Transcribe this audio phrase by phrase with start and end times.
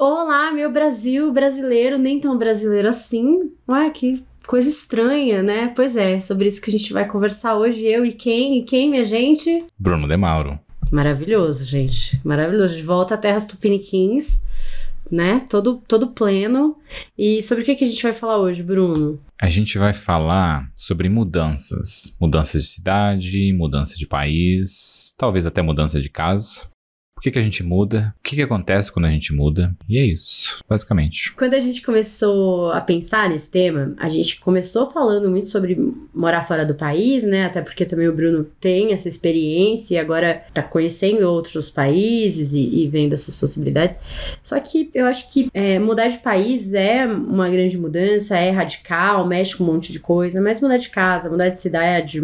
[0.00, 3.50] Olá, meu Brasil brasileiro, nem tão brasileiro assim.
[3.68, 5.72] Ué, que coisa estranha, né?
[5.74, 8.60] Pois é, sobre isso que a gente vai conversar hoje, eu e quem?
[8.60, 9.66] E quem, minha gente?
[9.76, 10.56] Bruno De Mauro.
[10.92, 12.20] Maravilhoso, gente.
[12.24, 12.76] Maravilhoso.
[12.76, 14.44] De volta a terras tupiniquins,
[15.10, 15.44] né?
[15.50, 16.76] Todo, todo pleno.
[17.18, 19.20] E sobre o que, que a gente vai falar hoje, Bruno?
[19.42, 22.14] A gente vai falar sobre mudanças.
[22.20, 26.68] Mudança de cidade, mudança de país, talvez até mudança de casa.
[27.18, 28.14] Por que, que a gente muda?
[28.20, 29.74] O que, que acontece quando a gente muda?
[29.88, 31.34] E é isso, basicamente.
[31.34, 35.76] Quando a gente começou a pensar nesse tema, a gente começou falando muito sobre
[36.14, 37.46] morar fora do país, né?
[37.46, 42.84] Até porque também o Bruno tem essa experiência e agora tá conhecendo outros países e,
[42.84, 43.98] e vendo essas possibilidades.
[44.40, 49.26] Só que eu acho que é, mudar de país é uma grande mudança, é radical,
[49.26, 52.20] mexe com um monte de coisa, mas mudar de casa, mudar de cidade,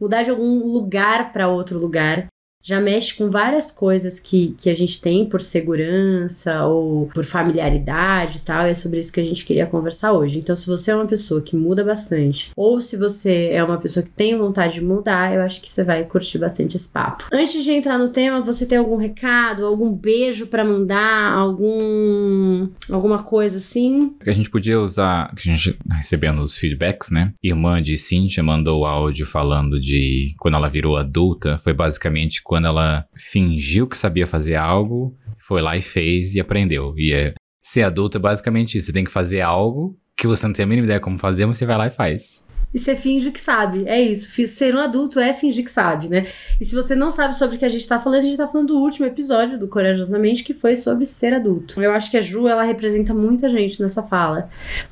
[0.00, 2.28] mudar de algum lugar para outro lugar
[2.62, 8.38] já mexe com várias coisas que, que a gente tem por segurança ou por familiaridade
[8.38, 8.66] e tal.
[8.66, 10.38] E é sobre isso que a gente queria conversar hoje.
[10.38, 14.04] Então, se você é uma pessoa que muda bastante, ou se você é uma pessoa
[14.04, 17.24] que tem vontade de mudar, eu acho que você vai curtir bastante esse papo.
[17.32, 23.22] Antes de entrar no tema, você tem algum recado, algum beijo para mandar, algum alguma
[23.22, 24.14] coisa assim?
[24.22, 27.32] Que a gente podia usar, que a gente recebendo os feedbacks, né?
[27.42, 33.06] Irmã de Cintia mandou áudio falando de quando ela virou adulta, foi basicamente quando ela
[33.14, 36.94] fingiu que sabia fazer algo, foi lá e fez e aprendeu.
[36.96, 38.86] E é, ser adulto é basicamente isso.
[38.86, 41.56] Você tem que fazer algo que você não tem a mínima ideia como fazer, mas
[41.56, 43.84] você vai lá e faz e você finge que sabe.
[43.86, 44.30] É isso.
[44.46, 46.26] Ser um adulto é fingir que sabe, né?
[46.60, 48.48] E se você não sabe sobre o que a gente tá falando, a gente tá
[48.48, 51.80] falando do último episódio do Corajosamente, que foi sobre ser adulto.
[51.82, 54.48] Eu acho que a Ju, ela representa muita gente nessa fala.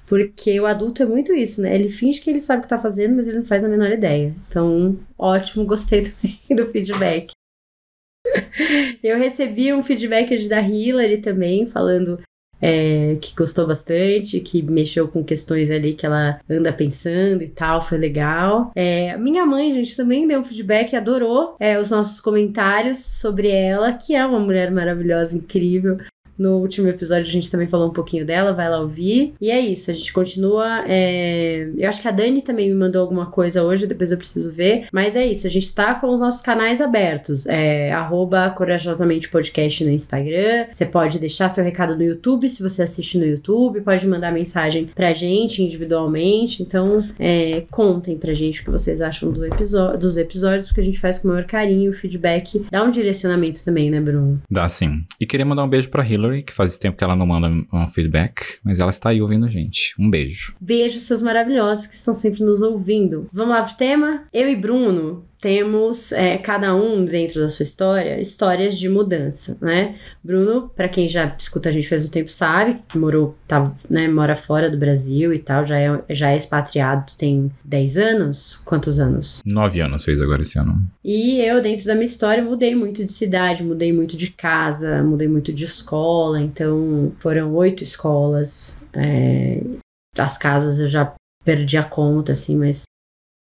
[0.07, 1.75] Porque o adulto é muito isso, né?
[1.75, 3.91] Ele finge que ele sabe o que tá fazendo, mas ele não faz a menor
[3.91, 4.35] ideia.
[4.49, 7.38] Então, ótimo, gostei também do feedback.
[9.03, 12.19] Eu recebi um feedback da Hillary também, falando
[12.61, 17.81] é, que gostou bastante, que mexeu com questões ali que ela anda pensando e tal,
[17.81, 18.73] foi legal.
[18.75, 23.93] É, minha mãe, gente, também deu um feedback, adorou é, os nossos comentários sobre ela,
[23.93, 25.99] que é uma mulher maravilhosa, incrível.
[26.39, 29.35] No último episódio a gente também falou um pouquinho dela, vai lá ouvir.
[29.41, 30.85] E é isso, a gente continua.
[30.87, 31.69] É...
[31.77, 34.87] Eu acho que a Dani também me mandou alguma coisa hoje, depois eu preciso ver.
[34.93, 37.47] Mas é isso, a gente tá com os nossos canais abertos.
[37.47, 37.93] É
[38.55, 40.67] corajosamente podcast no Instagram.
[40.71, 44.89] Você pode deixar seu recado no YouTube, se você assiste no YouTube, pode mandar mensagem
[44.95, 46.63] pra gente individualmente.
[46.63, 49.49] Então, é, contem pra gente o que vocês acham do
[49.99, 53.91] dos episódios, porque a gente faz com o maior carinho, feedback dá um direcionamento também,
[53.91, 54.41] né, Bruno?
[54.51, 55.05] Dá sim.
[55.21, 57.87] E queria mandar um beijo pra Hillary que faz tempo que ela não manda um
[57.87, 59.95] feedback, mas ela está aí ouvindo a gente.
[59.99, 60.55] Um beijo.
[60.61, 63.29] Beijo, seus maravilhosos que estão sempre nos ouvindo.
[63.33, 64.25] Vamos lá pro tema?
[64.33, 69.97] Eu e Bruno temos é, cada um dentro da sua história histórias de mudança, né?
[70.23, 74.37] Bruno, para quem já escuta a gente faz um tempo sabe, morou, tá, né, mora
[74.37, 78.61] fora do Brasil e tal, já é, já é expatriado, tem 10 anos?
[78.65, 79.41] Quantos anos?
[79.45, 80.83] 9 anos fez agora esse ano.
[81.05, 85.29] E eu, dentro da minha história, mudei muito de cidade, mudei muito de casa, mudei
[85.29, 88.83] muito de escola, então foram oito escolas.
[88.93, 89.63] É,
[90.19, 92.83] as casas eu já perdi a conta, assim, mas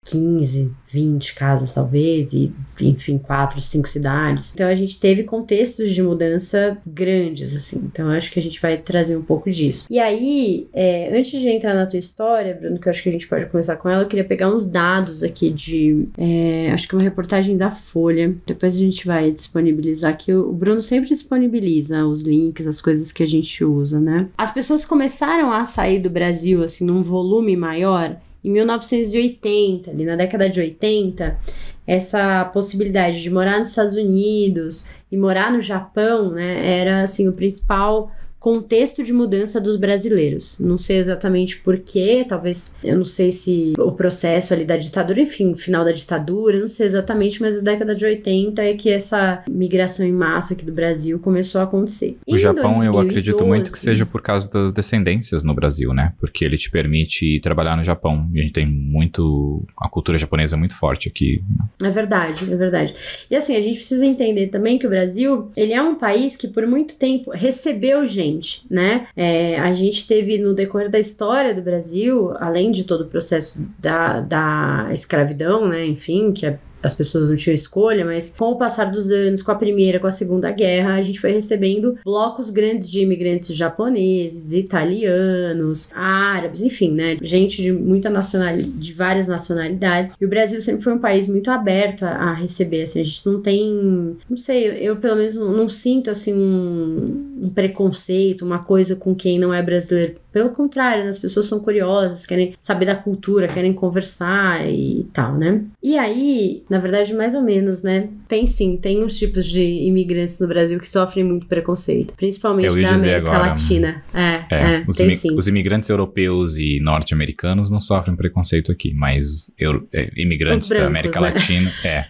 [0.05, 4.53] 15, 20 casas talvez, e enfim, quatro, cinco cidades.
[4.53, 7.79] Então a gente teve contextos de mudança grandes, assim.
[7.85, 9.87] Então acho que a gente vai trazer um pouco disso.
[9.89, 13.13] E aí, é, antes de entrar na tua história, Bruno, que eu acho que a
[13.13, 16.09] gente pode começar com ela, eu queria pegar uns dados aqui de.
[16.19, 18.35] É, acho que uma reportagem da Folha.
[18.45, 20.33] Depois a gente vai disponibilizar aqui.
[20.33, 24.29] O Bruno sempre disponibiliza os links, as coisas que a gente usa, né?
[24.37, 30.17] As pessoas começaram a sair do Brasil, assim, num volume maior em 1980, ali na
[30.17, 31.39] década de 80,
[31.87, 37.33] essa possibilidade de morar nos Estados Unidos e morar no Japão, né, era assim o
[37.33, 38.11] principal
[38.43, 40.59] contexto de mudança dos brasileiros.
[40.59, 45.55] Não sei exatamente porquê, talvez eu não sei se o processo ali da ditadura, enfim,
[45.55, 50.05] final da ditadura, não sei exatamente, mas a década de 80 é que essa migração
[50.05, 52.19] em massa aqui do Brasil começou a acontecer.
[52.27, 55.95] O em Japão 2012, eu acredito muito que seja por causa das descendências no Brasil,
[55.95, 56.13] né?
[56.19, 58.29] Porque ele te permite trabalhar no Japão.
[58.35, 59.65] E a gente tem muito.
[59.81, 61.45] A cultura japonesa é muito forte aqui.
[61.81, 62.93] É verdade, é verdade.
[63.31, 66.49] E assim, a gente precisa entender também que o Brasil, ele é um país que
[66.49, 69.07] por muito tempo recebeu gente gente, né?
[69.17, 73.67] É, a gente teve no decorrer da história do Brasil, além de todo o processo
[73.79, 75.87] da, da escravidão, né?
[75.87, 79.51] Enfim, que é as pessoas não tinham escolha, mas com o passar dos anos, com
[79.53, 84.53] a primeira, com a segunda guerra, a gente foi recebendo blocos grandes de imigrantes japoneses,
[84.53, 87.17] italianos, árabes, enfim, né?
[87.23, 90.13] Gente de muita nacionalidade, de várias nacionalidades.
[90.21, 93.27] E o Brasil sempre foi um país muito aberto a, a receber, assim, a gente
[93.27, 98.61] não tem, não sei, eu pelo menos não, não sinto assim um, um preconceito, uma
[98.61, 101.11] coisa com quem não é brasileiro pelo contrário, né?
[101.11, 105.63] as pessoas são curiosas, querem saber da cultura, querem conversar e tal, né?
[105.83, 108.09] E aí, na verdade, mais ou menos, né?
[108.27, 112.95] Tem sim, tem uns tipos de imigrantes no Brasil que sofrem muito preconceito, principalmente da
[112.95, 114.03] América agora, Latina.
[114.15, 115.37] É, é, é os, tem sim.
[115.37, 120.87] os imigrantes europeus e norte-americanos não sofrem preconceito aqui, mas eu, é, imigrantes brancos, da
[120.87, 121.29] América né?
[121.29, 122.07] Latina, é.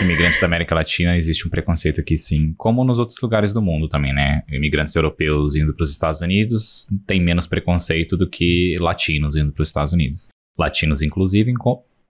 [0.00, 3.90] imigrantes da América Latina existe um preconceito aqui sim, como nos outros lugares do mundo
[3.90, 4.42] também, né?
[4.50, 9.60] Imigrantes europeus indo para os Estados Unidos tem menos preconceito do que latinos indo para
[9.60, 10.28] os Estados Unidos.
[10.58, 11.50] Latinos, inclusive,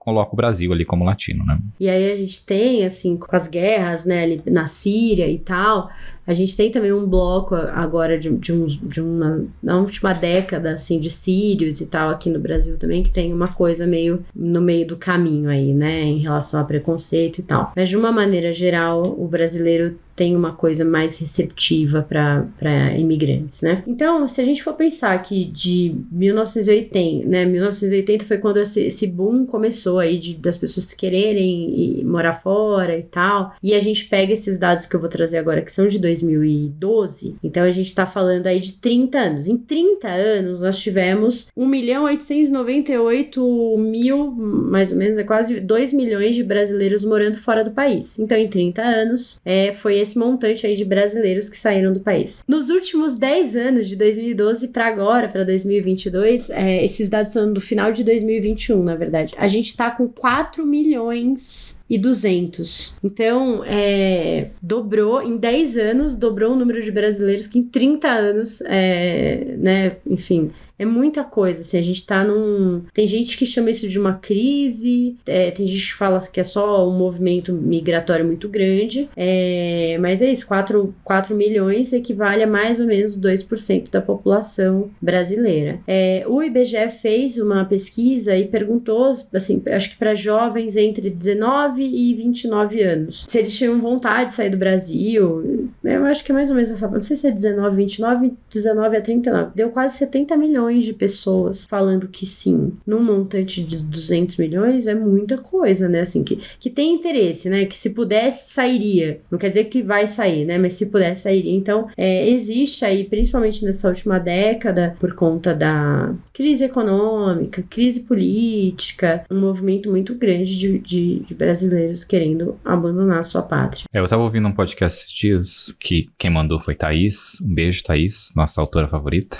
[0.07, 1.59] coloca o Brasil ali como latino, né?
[1.77, 5.89] E aí a gente tem, assim, com as guerras, né, na Síria e tal,
[6.27, 10.73] a gente tem também um bloco agora de, de, uns, de uma, na última década,
[10.73, 14.61] assim, de sírios e tal, aqui no Brasil também, que tem uma coisa meio no
[14.61, 17.71] meio do caminho aí, né, em relação a preconceito e tal.
[17.75, 23.83] Mas de uma maneira geral, o brasileiro tem uma coisa mais receptiva para imigrantes, né?
[23.85, 27.45] Então, se a gente for pensar que de 1980, né?
[27.45, 33.03] 1980 foi quando esse, esse boom começou aí de, das pessoas quererem morar fora e
[33.03, 33.53] tal.
[33.61, 37.35] E a gente pega esses dados que eu vou trazer agora, que são de 2012.
[37.43, 39.47] Então, a gente tá falando aí de 30 anos.
[39.47, 45.93] Em 30 anos, nós tivemos 1 milhão 898 mil, mais ou menos, é quase 2
[45.93, 48.17] milhões de brasileiros morando fora do país.
[48.19, 52.43] Então, em 30 anos, é, foi esse montante aí de brasileiros que saíram do país.
[52.47, 57.61] Nos últimos 10 anos, de 2012 para agora, para 2022, é, esses dados são do
[57.61, 59.33] final de 2021, na verdade.
[59.37, 62.97] A gente tá com 4 milhões e 200.
[63.03, 68.61] Então, é, dobrou, em 10 anos, dobrou o número de brasileiros que em 30 anos,
[68.61, 72.83] é, né, enfim, é muita coisa, assim, a gente tá num...
[72.93, 76.43] Tem gente que chama isso de uma crise, é, tem gente que fala que é
[76.43, 82.47] só um movimento migratório muito grande, é, mas é isso, 4, 4 milhões equivale a
[82.47, 85.79] mais ou menos 2% da população brasileira.
[85.87, 91.83] É, o IBGE fez uma pesquisa e perguntou, assim, acho que para jovens entre 19
[91.83, 96.35] e 29 anos, se eles tinham vontade de sair do Brasil, eu acho que é
[96.35, 99.97] mais ou menos essa, não sei se é 19, 29, 19 a 39, deu quase
[99.97, 105.37] 70 milhões milhões de pessoas falando que sim, num montante de 200 milhões é muita
[105.37, 106.01] coisa, né?
[106.01, 107.65] Assim, que, que tem interesse, né?
[107.65, 109.21] Que se pudesse, sairia.
[109.31, 110.57] Não quer dizer que vai sair, né?
[110.57, 111.53] Mas se pudesse, sairia.
[111.53, 119.23] Então, é, existe aí, principalmente nessa última década, por conta da crise econômica, crise política,
[119.31, 123.85] um movimento muito grande de, de, de brasileiros querendo abandonar a sua pátria.
[123.93, 127.39] É, eu tava ouvindo um podcast esses dias que quem mandou foi Thaís.
[127.41, 129.37] Um beijo, Thaís, nossa autora favorita.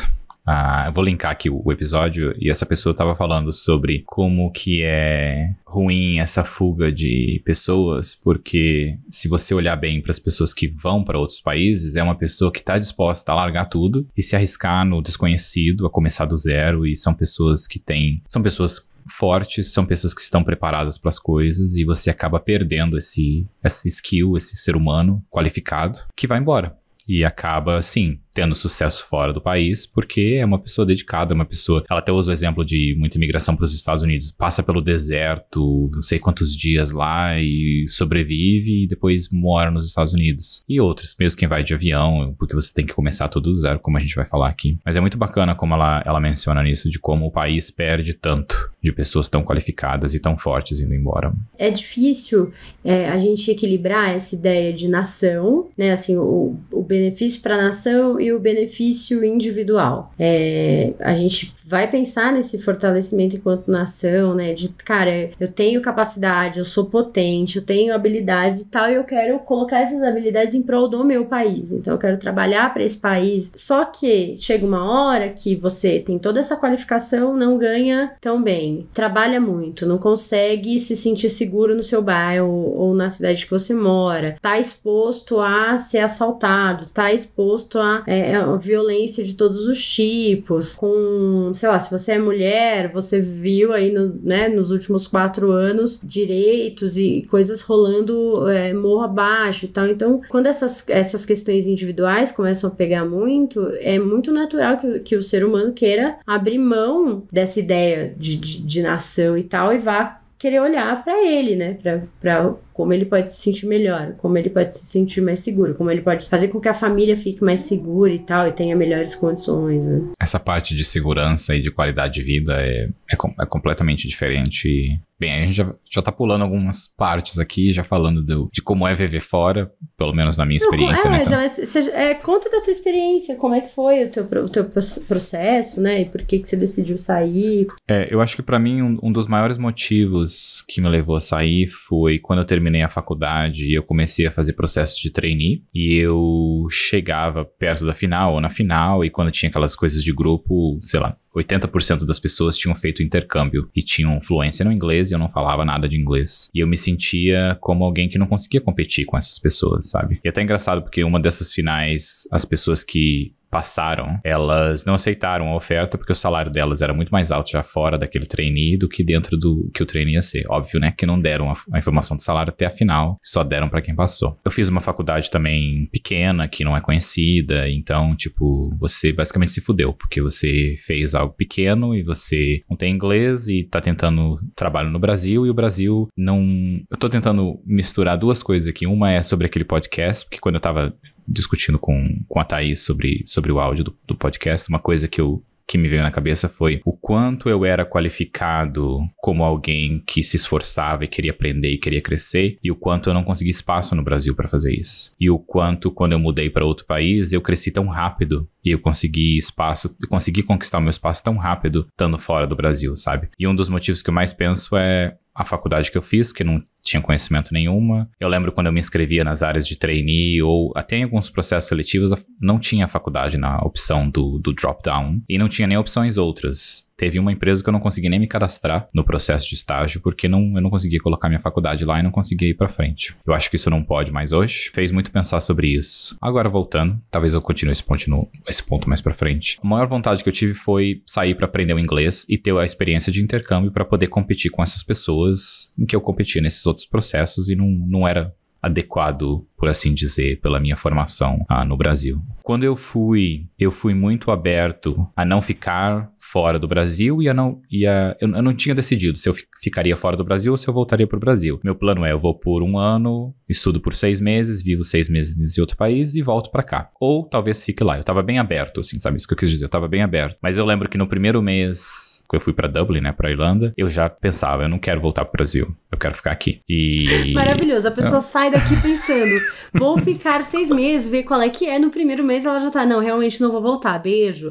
[0.50, 4.82] Ah, eu vou linkar aqui o, episódio e essa pessoa estava falando sobre como que
[4.82, 10.70] é ruim essa fuga de pessoas, porque se você olhar bem para as pessoas que
[10.70, 14.38] vão para outros países, é uma pessoa que está disposta a largar tudo e se
[14.38, 18.24] arriscar no desconhecido, a começar do zero, e são pessoas que têm.
[18.30, 22.98] São pessoas fortes, são pessoas que estão preparadas para as coisas e você acaba perdendo
[22.98, 26.78] esse, esse skill, esse ser humano qualificado que vai embora.
[27.08, 31.84] E acaba, assim, tendo sucesso fora do país, porque é uma pessoa dedicada, uma pessoa.
[31.90, 34.32] Ela até usa o exemplo de muita imigração para os Estados Unidos.
[34.32, 40.14] Passa pelo deserto, não sei quantos dias lá e sobrevive e depois mora nos Estados
[40.14, 40.64] Unidos.
[40.70, 43.80] E outros, mesmo quem vai de avião, porque você tem que começar tudo do zero,
[43.80, 44.78] como a gente vai falar aqui.
[44.86, 48.70] Mas é muito bacana como ela, ela menciona nisso, de como o país perde tanto
[48.84, 51.34] de pessoas tão qualificadas e tão fortes indo embora.
[51.58, 52.52] É difícil
[52.84, 55.92] é, a gente equilibrar essa ideia de nação, né?
[55.92, 60.12] Assim, o, o benefício para a nação e o benefício individual.
[60.18, 64.54] É, a gente vai pensar nesse fortalecimento enquanto nação, né?
[64.54, 69.04] De, cara, eu tenho capacidade, eu sou potente, eu tenho habilidades e tal, e eu
[69.04, 71.72] quero colocar essas habilidades em prol do meu país.
[71.72, 73.52] Então, eu quero trabalhar para esse país.
[73.56, 78.88] Só que chega uma hora que você tem toda essa qualificação, não ganha tão bem,
[78.94, 83.74] trabalha muito, não consegue se sentir seguro no seu bairro ou na cidade que você
[83.74, 89.84] mora, tá exposto a ser assaltado, tá exposto a é, é violência de todos os
[89.84, 95.08] tipos, com, sei lá, se você é mulher, você viu aí no, né, nos últimos
[95.08, 99.88] quatro anos direitos e coisas rolando é, morro abaixo e tal.
[99.88, 105.16] Então, quando essas, essas questões individuais começam a pegar muito, é muito natural que, que
[105.16, 109.78] o ser humano queira abrir mão dessa ideia de, de, de nação e tal e
[109.78, 111.78] vá querer olhar para ele, né?
[112.22, 115.90] Para como ele pode se sentir melhor, como ele pode se sentir mais seguro, como
[115.90, 119.16] ele pode fazer com que a família fique mais segura e tal, e tenha melhores
[119.16, 120.04] condições, né?
[120.22, 125.02] Essa parte de segurança e de qualidade de vida é, é, é completamente diferente.
[125.20, 128.88] Bem, a gente já, já tá pulando algumas partes aqui, já falando do, de como
[128.88, 131.24] é viver fora, pelo menos na minha experiência, Não, é, né?
[131.26, 131.82] Então...
[131.82, 134.66] Já, é, conta da tua experiência, como é que foi o teu, o teu
[135.08, 136.02] processo, né?
[136.02, 137.66] E por que, que você decidiu sair.
[137.88, 141.22] É, eu acho que para mim um, um dos maiores motivos que me levou a
[141.22, 145.64] sair foi quando eu terminei terminei a faculdade, eu comecei a fazer processos de trainee
[145.74, 150.14] e eu chegava perto da final ou na final e quando tinha aquelas coisas de
[150.14, 155.14] grupo, sei lá, 80% das pessoas tinham feito intercâmbio e tinham fluência no inglês e
[155.14, 156.50] eu não falava nada de inglês.
[156.54, 160.20] E eu me sentia como alguém que não conseguia competir com essas pessoas, sabe?
[160.24, 165.50] E é até engraçado porque uma dessas finais, as pessoas que passaram, elas não aceitaram
[165.50, 168.90] a oferta porque o salário delas era muito mais alto já fora daquele trainee do
[168.90, 170.44] que dentro do que o trainee ia ser.
[170.50, 173.70] Óbvio, né, que não deram a, a informação do salário até a final, só deram
[173.70, 174.38] para quem passou.
[174.44, 179.62] Eu fiz uma faculdade também pequena, que não é conhecida, então, tipo, você basicamente se
[179.62, 184.90] fudeu, porque você fez algo pequeno e você não tem inglês e tá tentando trabalho
[184.90, 186.42] no Brasil e o Brasil não...
[186.90, 188.86] Eu tô tentando misturar duas coisas aqui.
[188.88, 190.94] Uma é sobre aquele podcast, porque quando eu tava
[191.28, 195.20] discutindo com, com a Thaís sobre, sobre o áudio do, do podcast, uma coisa que
[195.20, 200.24] eu que me veio na cabeça foi o quanto eu era qualificado como alguém que
[200.24, 203.94] se esforçava e queria aprender e queria crescer, e o quanto eu não consegui espaço
[203.94, 205.14] no Brasil para fazer isso.
[205.20, 208.80] E o quanto, quando eu mudei para outro país, eu cresci tão rápido e eu
[208.80, 213.30] consegui espaço, consegui conquistar o meu espaço tão rápido estando fora do Brasil, sabe?
[213.38, 216.44] E um dos motivos que eu mais penso é a faculdade que eu fiz, que
[216.44, 218.10] não tinha conhecimento nenhuma.
[218.20, 221.68] Eu lembro quando eu me inscrevia nas áreas de trainee ou até em alguns processos
[221.68, 226.88] seletivos, não tinha faculdade na opção do, do drop-down e não tinha nem opções outras.
[226.98, 230.28] Teve uma empresa que eu não consegui nem me cadastrar no processo de estágio porque
[230.28, 233.16] não, eu não conseguia colocar minha faculdade lá e não conseguia ir para frente.
[233.26, 234.72] Eu acho que isso não pode mais hoje.
[234.74, 236.18] Fez muito pensar sobre isso.
[236.20, 239.60] Agora voltando, talvez eu continue esse ponto, no, esse ponto mais para frente.
[239.64, 242.66] A maior vontade que eu tive foi sair para aprender o inglês e ter a
[242.66, 246.77] experiência de intercâmbio para poder competir com essas pessoas em que eu competia nesses outros
[246.86, 252.22] processos e não, não era adequado, por assim dizer, pela minha formação ah, no Brasil.
[252.44, 257.34] Quando eu fui, eu fui muito aberto a não ficar fora do Brasil e a
[257.34, 260.58] não, e a, eu, eu não tinha decidido se eu ficaria fora do Brasil ou
[260.58, 261.60] se eu voltaria para o Brasil.
[261.64, 265.58] Meu plano é, eu vou por um ano, estudo por seis meses, vivo seis meses
[265.58, 266.90] em outro país e volto para cá.
[267.00, 267.98] Ou talvez fique lá.
[267.98, 269.18] Eu tava bem aberto, assim, sabe?
[269.18, 270.38] Isso que eu quis dizer, eu tava bem aberto.
[270.42, 273.74] Mas eu lembro que no primeiro mês, que eu fui para Dublin, né, para Irlanda,
[273.76, 276.62] eu já pensava, eu não quero voltar pro Brasil, eu quero ficar aqui.
[276.68, 277.32] E...
[277.36, 279.40] Maravilhoso, a pessoa sai daqui pensando,
[279.74, 281.80] vou ficar seis meses, ver qual é que é.
[281.80, 284.50] No primeiro mês ela já tá, não, realmente não vou voltar, beijo.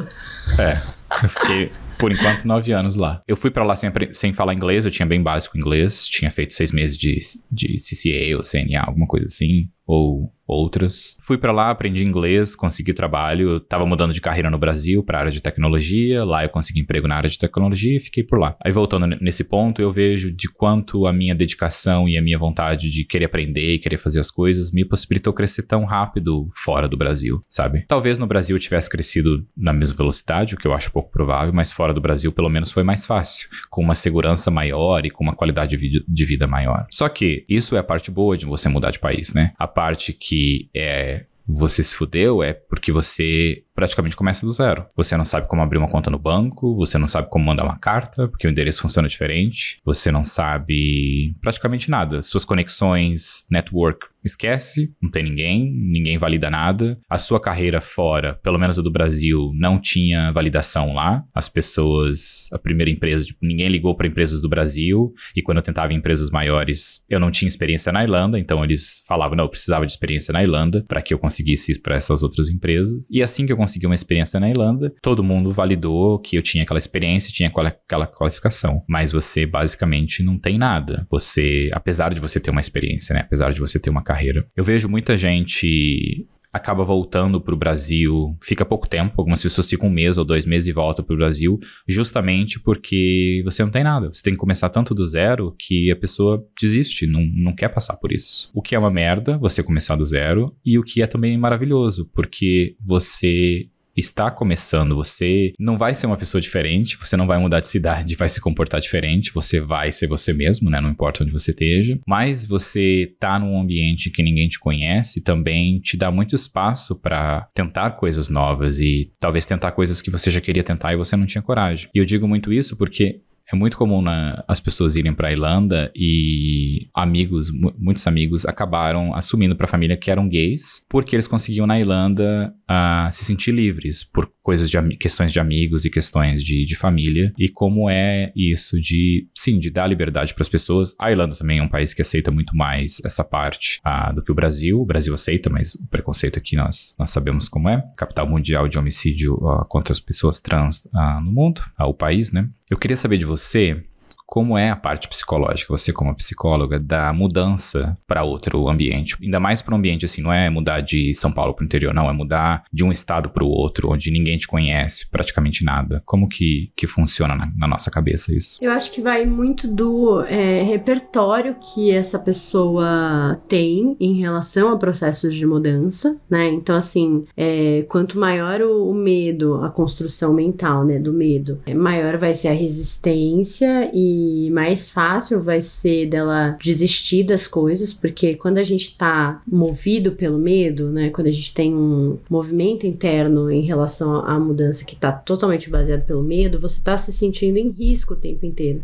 [0.59, 0.81] É,
[1.23, 3.23] eu fiquei por enquanto, nove anos lá.
[3.27, 6.53] Eu fui para lá sem, sem falar inglês, eu tinha bem básico inglês, tinha feito
[6.53, 7.19] seis meses de,
[7.51, 11.17] de CCA ou CNA, alguma coisa assim, ou outras.
[11.23, 13.51] Fui para lá, aprendi inglês, consegui trabalho.
[13.51, 16.25] Eu tava mudando de carreira no Brasil para área de tecnologia.
[16.25, 18.57] Lá eu consegui emprego na área de tecnologia e fiquei por lá.
[18.65, 22.89] Aí voltando nesse ponto, eu vejo de quanto a minha dedicação e a minha vontade
[22.91, 26.97] de querer aprender e querer fazer as coisas me possibilitou crescer tão rápido fora do
[26.97, 27.85] Brasil, sabe?
[27.89, 31.53] Talvez no Brasil eu tivesse crescido na mesma velocidade, o que eu acho pouco provável,
[31.53, 35.25] mas fora do Brasil pelo menos foi mais fácil, com uma segurança maior e com
[35.25, 36.87] uma qualidade de vida maior.
[36.91, 39.53] Só que isso é a parte boa de você mudar de país, né?
[39.59, 44.87] A parte que é você se fudeu é porque você praticamente começa do zero.
[44.97, 47.77] Você não sabe como abrir uma conta no banco, você não sabe como mandar uma
[47.77, 52.23] carta, porque o endereço funciona diferente, você não sabe praticamente nada.
[52.23, 56.99] Suas conexões, network, esquece, não tem ninguém, ninguém valida nada.
[57.09, 61.25] A sua carreira fora, pelo menos a do Brasil, não tinha validação lá.
[61.35, 65.63] As pessoas, a primeira empresa, tipo, ninguém ligou para empresas do Brasil, e quando eu
[65.63, 69.51] tentava em empresas maiores, eu não tinha experiência na Irlanda, então eles falavam, não, eu
[69.51, 73.09] precisava de experiência na Irlanda para que eu conseguisse ir para essas outras empresas.
[73.11, 76.65] E assim que eu consegui uma experiência na Irlanda, todo mundo validou que eu tinha
[76.65, 78.83] aquela experiência, tinha aquela qualificação.
[78.89, 81.07] Mas você basicamente não tem nada.
[81.11, 83.21] Você, apesar de você ter uma experiência, né?
[83.21, 84.16] Apesar de você ter uma carreira.
[84.57, 89.89] Eu vejo muita gente acaba voltando para o Brasil, fica pouco tempo, algumas pessoas ficam
[89.89, 93.85] um mês ou dois meses e voltam para o Brasil, justamente porque você não tem
[93.85, 94.09] nada.
[94.09, 97.97] Você tem que começar tanto do zero que a pessoa desiste, não, não quer passar
[97.97, 98.51] por isso.
[98.55, 102.11] O que é uma merda, você começar do zero, e o que é também maravilhoso,
[102.15, 107.61] porque você está começando, você não vai ser uma pessoa diferente, você não vai mudar
[107.61, 110.81] de cidade, vai se comportar diferente, você vai ser você mesmo, né?
[110.81, 115.79] Não importa onde você esteja, mas você tá num ambiente que ninguém te conhece também
[115.81, 120.41] te dá muito espaço para tentar coisas novas e talvez tentar coisas que você já
[120.41, 121.89] queria tentar e você não tinha coragem.
[121.95, 123.21] E eu digo muito isso porque
[123.53, 129.55] é muito comum na, as pessoas irem para Irlanda e amigos, muitos amigos acabaram assumindo
[129.55, 134.03] para a família que eram gays, porque eles conseguiam na Irlanda uh, se sentir livres
[134.03, 138.81] por coisas de questões de amigos e questões de, de família e como é isso
[138.81, 140.95] de sim de dar liberdade para as pessoas.
[141.01, 144.31] A Irlanda também é um país que aceita muito mais essa parte uh, do que
[144.31, 144.81] o Brasil.
[144.81, 147.83] O Brasil aceita, mas o preconceito aqui nós nós sabemos como é.
[147.97, 150.89] Capital mundial de homicídio uh, contra as pessoas trans
[151.23, 152.49] no mundo, o país, né?
[152.69, 153.81] Eu queria saber de você
[154.27, 159.17] como é a parte psicológica, você como psicóloga, da mudança para outro ambiente.
[159.23, 161.95] Ainda mais para um ambiente assim, não é mudar de São Paulo para o interior,
[161.95, 166.03] não, é mudar de um estado para o outro, onde ninguém te conhece, praticamente nada.
[166.05, 168.59] Como que, que funciona na, na nossa cabeça isso?
[168.61, 174.77] Eu acho que vai muito do é, repertório que essa pessoa tem em relação a
[174.77, 176.49] processos de mudança, né?
[176.49, 181.75] Então, assim, é, quanto maior o, o, medo, a construção mental, né, do medo, é,
[181.75, 184.16] maior vai ser a resistência e
[184.53, 190.39] mais fácil vai ser dela desistir das coisas, porque quando a gente tá movido pelo
[190.39, 195.13] medo, né, quando a gente tem um movimento interno em relação à mudança que tá
[195.13, 198.83] totalmente baseado pelo medo, você tá se sentindo em risco o tempo inteiro.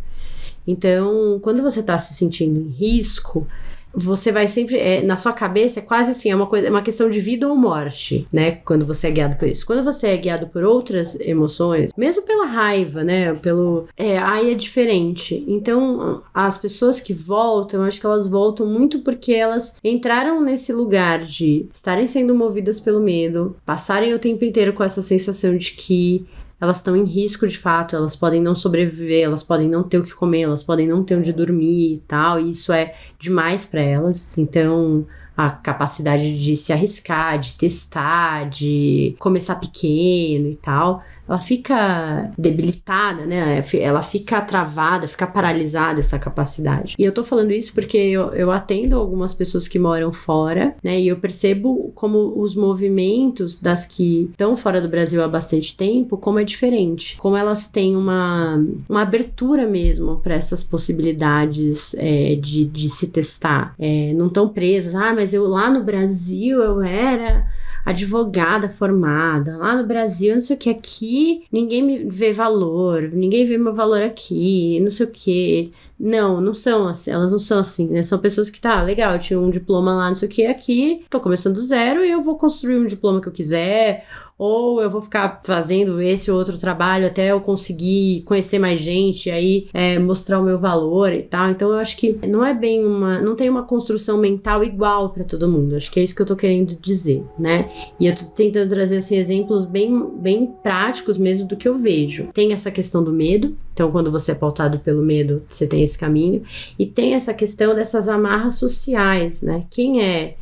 [0.67, 3.47] Então, quando você tá se sentindo em risco,
[3.95, 4.77] você vai sempre.
[4.77, 7.49] É, na sua cabeça é quase assim, é uma, coisa, é uma questão de vida
[7.49, 8.53] ou morte, né?
[8.53, 9.67] Quando você é guiado por isso.
[9.67, 13.35] Quando você é guiado por outras emoções, mesmo pela raiva, né?
[13.35, 13.87] Pelo.
[13.97, 15.45] É, aí é diferente.
[15.47, 20.73] Então, as pessoas que voltam, eu acho que elas voltam muito porque elas entraram nesse
[20.73, 25.73] lugar de estarem sendo movidas pelo medo, passarem o tempo inteiro com essa sensação de
[25.73, 26.27] que
[26.62, 30.04] elas estão em risco de fato, elas podem não sobreviver, elas podem não ter o
[30.04, 33.81] que comer, elas podem não ter onde dormir e tal, e isso é demais para
[33.81, 34.38] elas.
[34.38, 35.04] Então,
[35.37, 43.25] a capacidade de se arriscar, de testar, de começar pequeno e tal, ela fica debilitada,
[43.25, 43.62] né?
[43.75, 46.95] Ela fica travada, fica paralisada essa capacidade.
[46.99, 51.00] E eu tô falando isso porque eu, eu atendo algumas pessoas que moram fora, né?
[51.00, 56.17] E eu percebo como os movimentos das que estão fora do Brasil há bastante tempo,
[56.17, 57.17] como é diferente.
[57.17, 63.75] Como elas têm uma, uma abertura mesmo para essas possibilidades é, de, de se testar.
[63.79, 67.47] É, não tão presas, ah, mas eu lá no Brasil eu era
[67.85, 71.12] advogada formada, lá no Brasil, não sei o que, aqui
[71.50, 75.72] ninguém me vê valor, ninguém vê meu valor aqui, não sei o que.
[76.05, 78.03] Não, não são assim, elas não são assim, né?
[78.03, 81.05] São pessoas que, tá, legal, eu tinha um diploma lá, não sei o que, aqui,
[81.09, 84.05] tô começando do zero e eu vou construir um diploma que eu quiser,
[84.43, 89.31] ou eu vou ficar fazendo esse ou outro trabalho até eu conseguir conhecer mais gente,
[89.31, 91.51] aí é, mostrar o meu valor e tal.
[91.51, 93.21] Então eu acho que não é bem uma.
[93.21, 95.77] não tem uma construção mental igual para todo mundo.
[95.77, 97.71] Acho que é isso que eu tô querendo dizer, né?
[98.01, 102.29] E eu tô tentando trazer assim, exemplos bem, bem práticos mesmo do que eu vejo.
[102.35, 105.99] Tem essa questão do medo, então, quando você é pautado pelo medo, você tem esse
[105.99, 106.43] caminho.
[106.79, 109.65] E tem essa questão dessas amarras sociais, né?
[109.71, 110.37] Quem é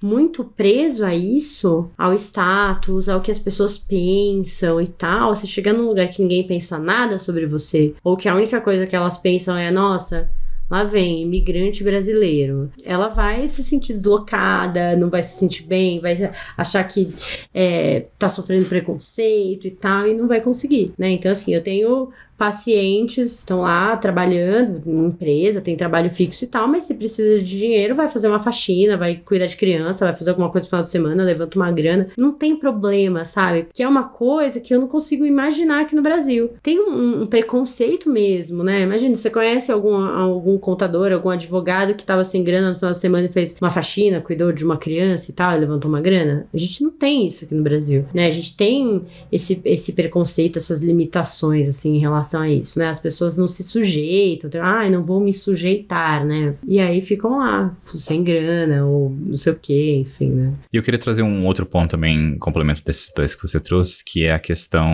[0.00, 5.72] muito preso a isso, ao status, ao que as pessoas pensam e tal, você chega
[5.72, 9.16] num lugar que ninguém pensa nada sobre você, ou que a única coisa que elas
[9.16, 10.30] pensam é, nossa,
[10.68, 12.72] Lá vem, imigrante brasileiro.
[12.84, 17.14] Ela vai se sentir deslocada, não vai se sentir bem, vai achar que
[17.54, 21.10] é, tá sofrendo preconceito e tal, e não vai conseguir, né?
[21.10, 26.68] Então, assim, eu tenho pacientes estão lá trabalhando em empresa, tem trabalho fixo e tal,
[26.68, 30.30] mas se precisa de dinheiro, vai fazer uma faxina, vai cuidar de criança, vai fazer
[30.30, 32.08] alguma coisa no final de semana, levanta uma grana.
[32.16, 33.68] Não tem problema, sabe?
[33.72, 36.50] Que é uma coisa que eu não consigo imaginar aqui no Brasil.
[36.62, 38.82] Tem um, um preconceito mesmo, né?
[38.82, 42.98] Imagina, você conhece algum, algum contador, algum advogado que tava sem grana no final de
[42.98, 46.46] semana e fez uma faxina, cuidou de uma criança e tal, e levantou uma grana?
[46.52, 48.26] A gente não tem isso aqui no Brasil, né?
[48.26, 52.88] A gente tem esse, esse preconceito, essas limitações, assim, em relação relação a isso, né?
[52.88, 56.54] As pessoas não se sujeitam, ai, ah, não vou me sujeitar, né?
[56.66, 60.52] E aí ficam lá, sem grana, ou não sei o que, enfim, né?
[60.72, 64.24] E eu queria trazer um outro ponto também, complemento desses dois que você trouxe, que
[64.24, 64.86] é a questão.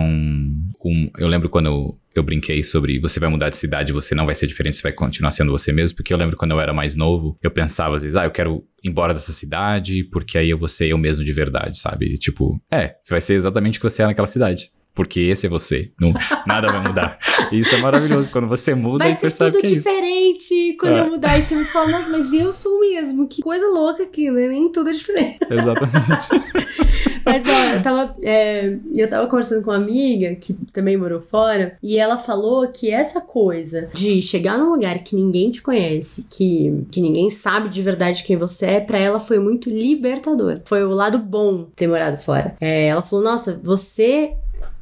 [0.85, 4.25] Um, eu lembro quando eu, eu brinquei sobre você vai mudar de cidade, você não
[4.25, 6.73] vai ser diferente, você vai continuar sendo você mesmo, porque eu lembro quando eu era
[6.73, 10.49] mais novo, eu pensava às vezes, ah, eu quero ir embora dessa cidade, porque aí
[10.49, 12.17] eu vou ser eu mesmo de verdade, sabe?
[12.17, 15.49] Tipo, é, você vai ser exatamente o que você é naquela cidade porque esse é
[15.49, 15.91] você.
[15.99, 16.13] Não,
[16.45, 17.17] nada vai mudar.
[17.51, 18.29] Isso é maravilhoso.
[18.29, 19.89] Quando você muda vai e percebe que é isso.
[19.89, 20.99] diferente quando é.
[21.01, 21.37] eu mudar.
[21.37, 23.27] E você me fala, nossa, mas eu sou mesmo.
[23.27, 24.47] Que coisa louca aqui, né?
[24.47, 25.39] Nem tudo é diferente.
[25.49, 26.27] Exatamente.
[27.25, 31.77] Mas, ó, eu tava, é, eu tava conversando com uma amiga que também morou fora
[31.81, 36.85] e ela falou que essa coisa de chegar num lugar que ninguém te conhece, que,
[36.91, 40.59] que ninguém sabe de verdade quem você é, pra ela foi muito libertador.
[40.65, 42.55] Foi o lado bom ter morado fora.
[42.59, 44.33] É, ela falou, nossa, você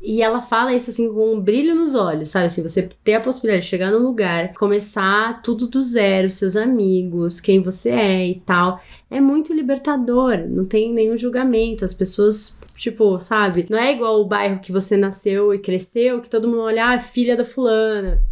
[0.02, 2.48] E ela fala isso assim com um brilho nos olhos, sabe?
[2.48, 7.40] Assim, você ter a possibilidade de chegar num lugar, começar tudo do zero, seus amigos,
[7.40, 8.82] quem você é e tal.
[9.10, 11.86] É muito libertador, não tem nenhum julgamento.
[11.86, 13.68] As pessoas, tipo, sabe?
[13.70, 17.00] Não é igual o bairro que você nasceu e cresceu, que todo mundo olha, ah,
[17.00, 18.24] filha da fulana.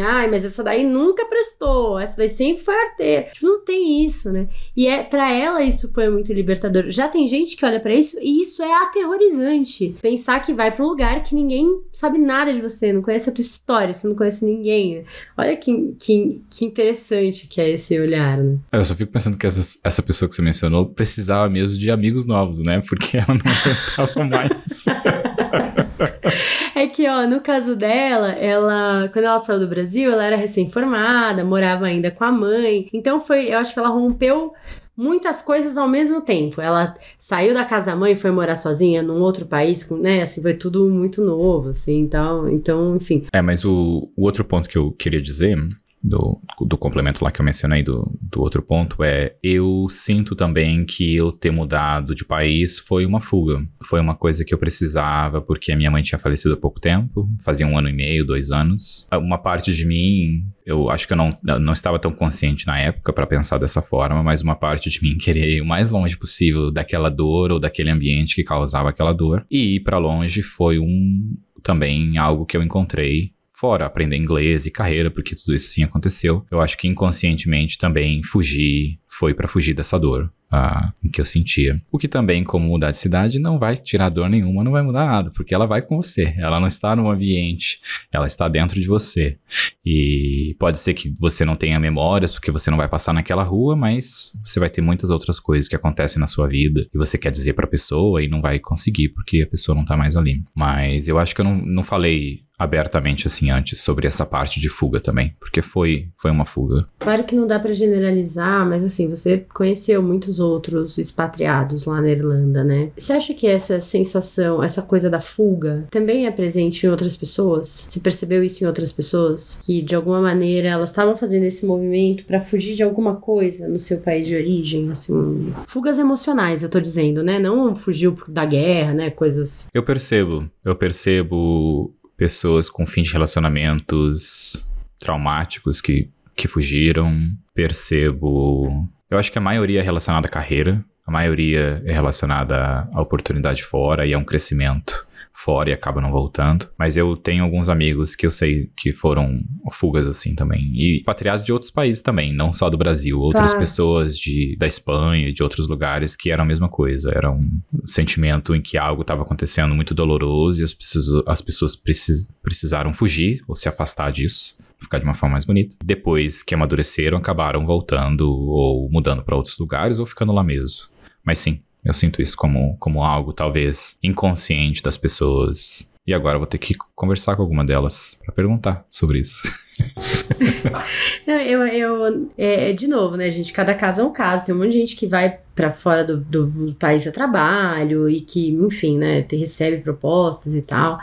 [0.00, 3.28] Ai, mas essa daí nunca prestou, essa daí sempre foi arteira.
[3.32, 4.48] Tipo, não tem isso, né?
[4.76, 6.90] E é para ela isso foi muito libertador.
[6.90, 9.96] Já tem gente que olha para isso e isso é aterrorizante.
[10.00, 13.32] Pensar que vai para um lugar que ninguém sabe nada de você, não conhece a
[13.32, 14.96] tua história, você não conhece ninguém.
[14.96, 15.04] Né?
[15.36, 18.58] Olha que, que, que interessante que é esse olhar, né?
[18.72, 22.26] Eu só fico pensando que essa, essa pessoa que você mencionou precisava mesmo de amigos
[22.26, 22.80] novos, né?
[22.88, 24.84] Porque ela não aguentava mais.
[26.74, 29.81] é que, ó, no caso dela, ela, quando ela saiu do Brasil,
[30.12, 32.88] ela era recém-formada, morava ainda com a mãe.
[32.92, 34.52] Então foi, eu acho que ela rompeu
[34.96, 36.60] muitas coisas ao mesmo tempo.
[36.60, 40.22] Ela saiu da casa da mãe foi morar sozinha num outro país, né?
[40.22, 43.26] Assim, foi tudo muito novo, assim, então, então, enfim.
[43.32, 45.56] É, mas o, o outro ponto que eu queria dizer
[46.02, 50.84] do, do complemento lá que eu mencionei do, do outro ponto é eu sinto também
[50.84, 53.64] que eu ter mudado de país foi uma fuga.
[53.84, 57.28] Foi uma coisa que eu precisava porque a minha mãe tinha falecido há pouco tempo,
[57.44, 59.08] fazia um ano e meio, dois anos.
[59.12, 63.12] Uma parte de mim, eu acho que eu não, não estava tão consciente na época
[63.12, 66.70] para pensar dessa forma, mas uma parte de mim queria ir o mais longe possível
[66.70, 69.46] daquela dor ou daquele ambiente que causava aquela dor.
[69.50, 74.72] E ir para longe foi um também algo que eu encontrei fora aprender inglês e
[74.72, 76.44] carreira, porque tudo isso sim aconteceu.
[76.50, 81.80] Eu acho que inconscientemente também fugir foi para fugir dessa dor uh, que eu sentia.
[81.92, 85.06] O que também, como mudar de cidade, não vai tirar dor nenhuma, não vai mudar
[85.06, 86.34] nada, porque ela vai com você.
[86.38, 87.80] Ela não está no ambiente,
[88.12, 89.38] ela está dentro de você.
[89.84, 93.76] E pode ser que você não tenha memórias, porque você não vai passar naquela rua,
[93.76, 97.30] mas você vai ter muitas outras coisas que acontecem na sua vida e você quer
[97.30, 100.42] dizer para a pessoa e não vai conseguir porque a pessoa não tá mais ali.
[100.52, 104.68] Mas eu acho que eu não, não falei abertamente assim antes sobre essa parte de
[104.68, 106.86] fuga também, porque foi foi uma fuga.
[106.98, 112.10] Claro que não dá para generalizar, mas assim, você conheceu muitos outros expatriados lá na
[112.10, 112.90] Irlanda, né?
[112.96, 117.86] Você acha que essa sensação, essa coisa da fuga também é presente em outras pessoas?
[117.88, 122.24] Você percebeu isso em outras pessoas que de alguma maneira elas estavam fazendo esse movimento
[122.24, 126.80] para fugir de alguma coisa no seu país de origem, assim, fugas emocionais, eu tô
[126.80, 127.38] dizendo, né?
[127.38, 129.68] Não fugiu da guerra, né, coisas.
[129.72, 134.64] Eu percebo, eu percebo pessoas com fim de relacionamentos
[134.96, 137.32] traumáticos que, que fugiram.
[137.52, 138.88] Percebo.
[139.10, 143.64] Eu acho que a maioria é relacionada à carreira, a maioria é relacionada à oportunidade
[143.64, 146.68] fora e a um crescimento fora e acaba não voltando.
[146.78, 149.40] Mas eu tenho alguns amigos que eu sei que foram
[149.70, 150.72] fugas assim também.
[150.74, 153.18] E patriados de outros países também, não só do Brasil.
[153.18, 157.10] Outras pessoas de, da Espanha e de outros lugares que eram a mesma coisa.
[157.10, 161.76] Era um sentimento em que algo estava acontecendo muito doloroso e as, pessoas, as pessoas
[161.76, 165.76] precis, precisaram fugir ou se afastar disso ficar de uma forma mais bonita.
[165.84, 170.88] Depois que amadureceram, acabaram voltando ou mudando para outros lugares ou ficando lá mesmo.
[171.24, 175.91] Mas sim, eu sinto isso como, como algo talvez inconsciente das pessoas.
[176.04, 179.42] E agora vou ter que conversar com alguma delas para perguntar sobre isso.
[181.24, 183.52] Não, eu, eu é, de novo, né, gente?
[183.52, 184.44] Cada caso é um caso.
[184.44, 188.08] Tem um monte de gente que vai para fora do, do, do, país a trabalho
[188.08, 190.98] e que, enfim, né, te recebe propostas e tal.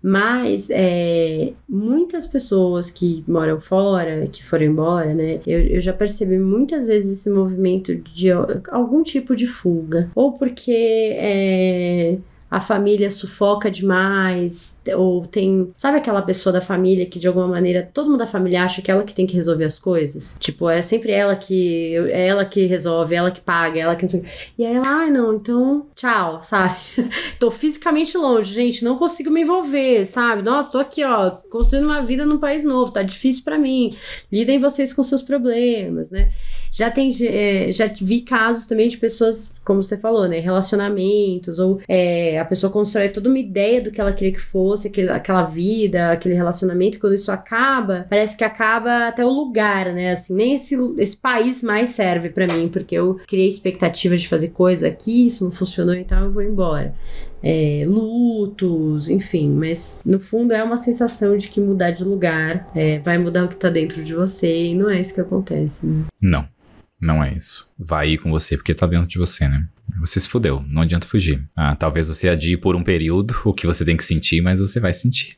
[0.00, 6.38] Mas é, muitas pessoas que moram fora, que foram embora, né, eu, eu já percebi
[6.38, 10.08] muitas vezes esse movimento de algum tipo de fuga.
[10.14, 12.18] Ou porque é
[12.50, 15.70] a família sufoca demais, ou tem.
[15.74, 18.90] Sabe aquela pessoa da família que de alguma maneira todo mundo da família acha que
[18.90, 20.36] é ela que tem que resolver as coisas?
[20.38, 21.96] Tipo, é sempre ela que.
[22.10, 24.06] É ela que resolve, é ela que paga, é ela que.
[24.56, 26.76] E aí ela, ai ah, não, então tchau, sabe?
[27.40, 30.42] tô fisicamente longe, gente, não consigo me envolver, sabe?
[30.42, 33.90] Nossa, tô aqui, ó, construindo uma vida num país novo, tá difícil para mim.
[34.30, 36.32] Lidem vocês com seus problemas, né?
[36.76, 37.10] Já tem.
[37.22, 40.38] É, já vi casos também de pessoas, como você falou, né?
[40.40, 41.80] Relacionamentos, ou.
[41.88, 45.42] É, a pessoa constrói toda uma ideia do que ela queria que fosse, aquele, aquela
[45.42, 50.12] vida, aquele relacionamento, e quando isso acaba, parece que acaba até o lugar, né?
[50.12, 54.48] Assim, nem esse, esse país mais serve para mim, porque eu criei expectativa de fazer
[54.48, 56.94] coisa aqui, isso não funcionou, então eu vou embora.
[57.42, 62.98] É, lutos, enfim, mas no fundo é uma sensação de que mudar de lugar é,
[63.00, 66.06] vai mudar o que tá dentro de você e não é isso que acontece, né?
[66.20, 66.48] Não,
[67.00, 67.70] não é isso.
[67.78, 69.66] Vai ir com você porque tá dentro de você, né?
[70.00, 71.42] Você se fudeu, não adianta fugir.
[71.54, 74.78] Ah, talvez você adie por um período o que você tem que sentir, mas você
[74.78, 75.36] vai sentir.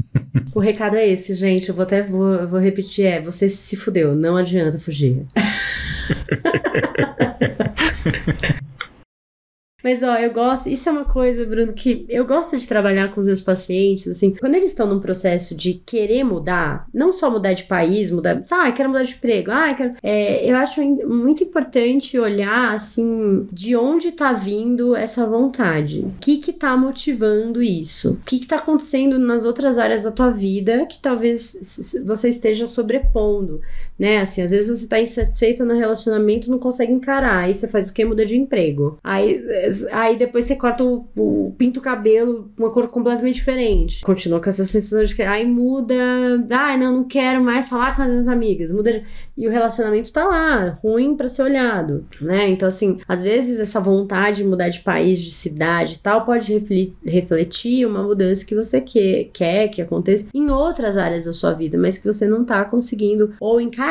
[0.54, 1.68] o recado é esse, gente.
[1.68, 5.24] Eu vou até vou, vou repetir: é você se fudeu, não adianta fugir.
[9.82, 10.68] Mas, ó, eu gosto.
[10.68, 14.34] Isso é uma coisa, Bruno, que eu gosto de trabalhar com os meus pacientes, assim.
[14.38, 18.42] Quando eles estão num processo de querer mudar, não só mudar de país, mudar.
[18.50, 19.50] Ah, quero mudar de emprego.
[19.50, 19.94] Ah, quero.
[20.02, 26.00] É, eu acho muito importante olhar, assim, de onde tá vindo essa vontade.
[26.00, 28.14] O que que tá motivando isso?
[28.14, 32.66] O que que tá acontecendo nas outras áreas da tua vida que talvez você esteja
[32.66, 33.60] sobrepondo,
[34.00, 34.18] né?
[34.18, 37.44] Assim, às vezes você tá insatisfeito no relacionamento, não consegue encarar.
[37.44, 38.04] Aí você faz o quê?
[38.04, 38.98] Muda de emprego.
[39.04, 39.44] Aí
[39.92, 44.00] Aí depois você corta o, o pinta o cabelo, uma cor completamente diferente.
[44.00, 45.94] Continua com essa sensação de que aí muda.
[46.50, 48.72] Ah, não, não quero mais falar com as minhas amigas.
[48.72, 49.04] Muda de...
[49.36, 52.48] E o relacionamento tá lá, ruim para ser olhado, né?
[52.50, 56.52] Então, assim, às vezes essa vontade de mudar de país, de cidade e tal, pode
[57.06, 61.78] refletir uma mudança que você quer, quer que aconteça em outras áreas da sua vida,
[61.78, 63.89] mas que você não tá conseguindo ou encarar,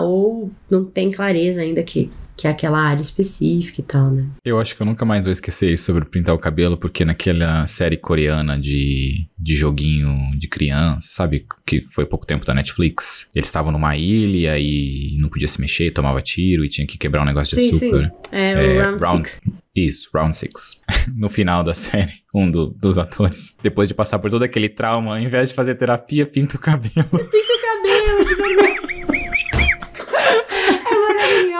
[0.00, 4.26] ou não tem clareza ainda que que é aquela área específica e tal, né?
[4.44, 7.66] Eu acho que eu nunca mais vou esquecer isso sobre pintar o cabelo, porque naquela
[7.66, 11.46] série coreana de, de joguinho de criança, sabe?
[11.66, 13.30] Que foi pouco tempo da Netflix.
[13.36, 17.22] Eles estavam numa ilha e não podia se mexer, tomava tiro e tinha que quebrar
[17.22, 18.12] um negócio de sim, açúcar.
[18.28, 18.36] Sim.
[18.36, 19.40] É, é Round, round Six.
[19.74, 20.82] Isso, Round Six.
[21.16, 25.12] no final da série, um do, dos atores, depois de passar por todo aquele trauma,
[25.12, 27.08] ao invés de fazer terapia, pinta o cabelo.
[27.08, 28.34] Pinta o cabelo, de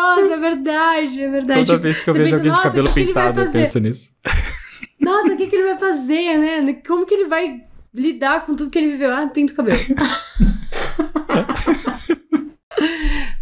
[0.03, 1.67] maravilhosa, é verdade, é verdade.
[1.67, 4.11] Toda vez que eu vejo alguém de cabelo pintado, eu penso nisso.
[5.01, 6.73] Nossa, o que, que ele vai fazer, né?
[6.87, 7.63] Como que ele vai
[7.95, 9.13] lidar com tudo que ele viveu?
[9.15, 9.79] Ah, pinta o cabelo.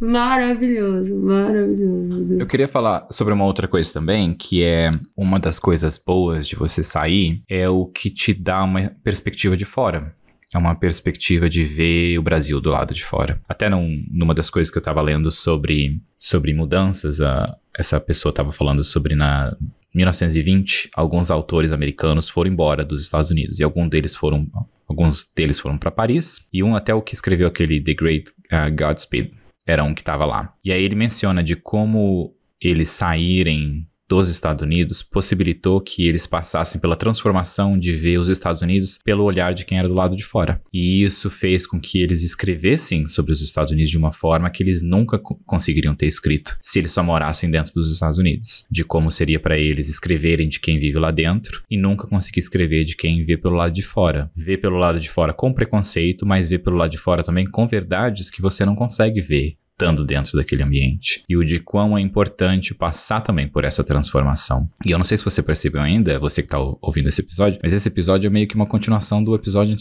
[0.00, 2.36] Maravilhoso, maravilhoso.
[2.38, 6.56] Eu queria falar sobre uma outra coisa também, que é uma das coisas boas de
[6.56, 10.14] você sair, é o que te dá uma perspectiva de fora
[10.52, 13.40] é uma perspectiva de ver o Brasil do lado de fora.
[13.48, 18.30] Até num, numa das coisas que eu estava lendo sobre, sobre mudanças, a, essa pessoa
[18.30, 19.56] estava falando sobre na
[19.94, 24.46] 1920, alguns autores americanos foram embora dos Estados Unidos e alguns deles foram
[24.88, 28.74] alguns deles foram para Paris e um até o que escreveu aquele The Great uh,
[28.76, 29.32] Godspeed
[29.66, 30.52] era um que estava lá.
[30.64, 36.80] E aí ele menciona de como eles saírem dos Estados Unidos possibilitou que eles passassem
[36.80, 40.24] pela transformação de ver os Estados Unidos pelo olhar de quem era do lado de
[40.24, 40.60] fora.
[40.72, 44.64] E isso fez com que eles escrevessem sobre os Estados Unidos de uma forma que
[44.64, 48.66] eles nunca conseguiriam ter escrito se eles só morassem dentro dos Estados Unidos.
[48.68, 52.82] De como seria para eles escreverem de quem vive lá dentro e nunca conseguir escrever
[52.82, 54.28] de quem vê pelo lado de fora.
[54.34, 57.64] Ver pelo lado de fora com preconceito, mas ver pelo lado de fora também com
[57.64, 61.24] verdades que você não consegue ver estando dentro daquele ambiente.
[61.28, 64.68] E o de quão é importante passar também por essa transformação.
[64.84, 67.72] E eu não sei se você percebeu ainda, você que está ouvindo esse episódio, mas
[67.72, 69.74] esse episódio é meio que uma continuação do episódio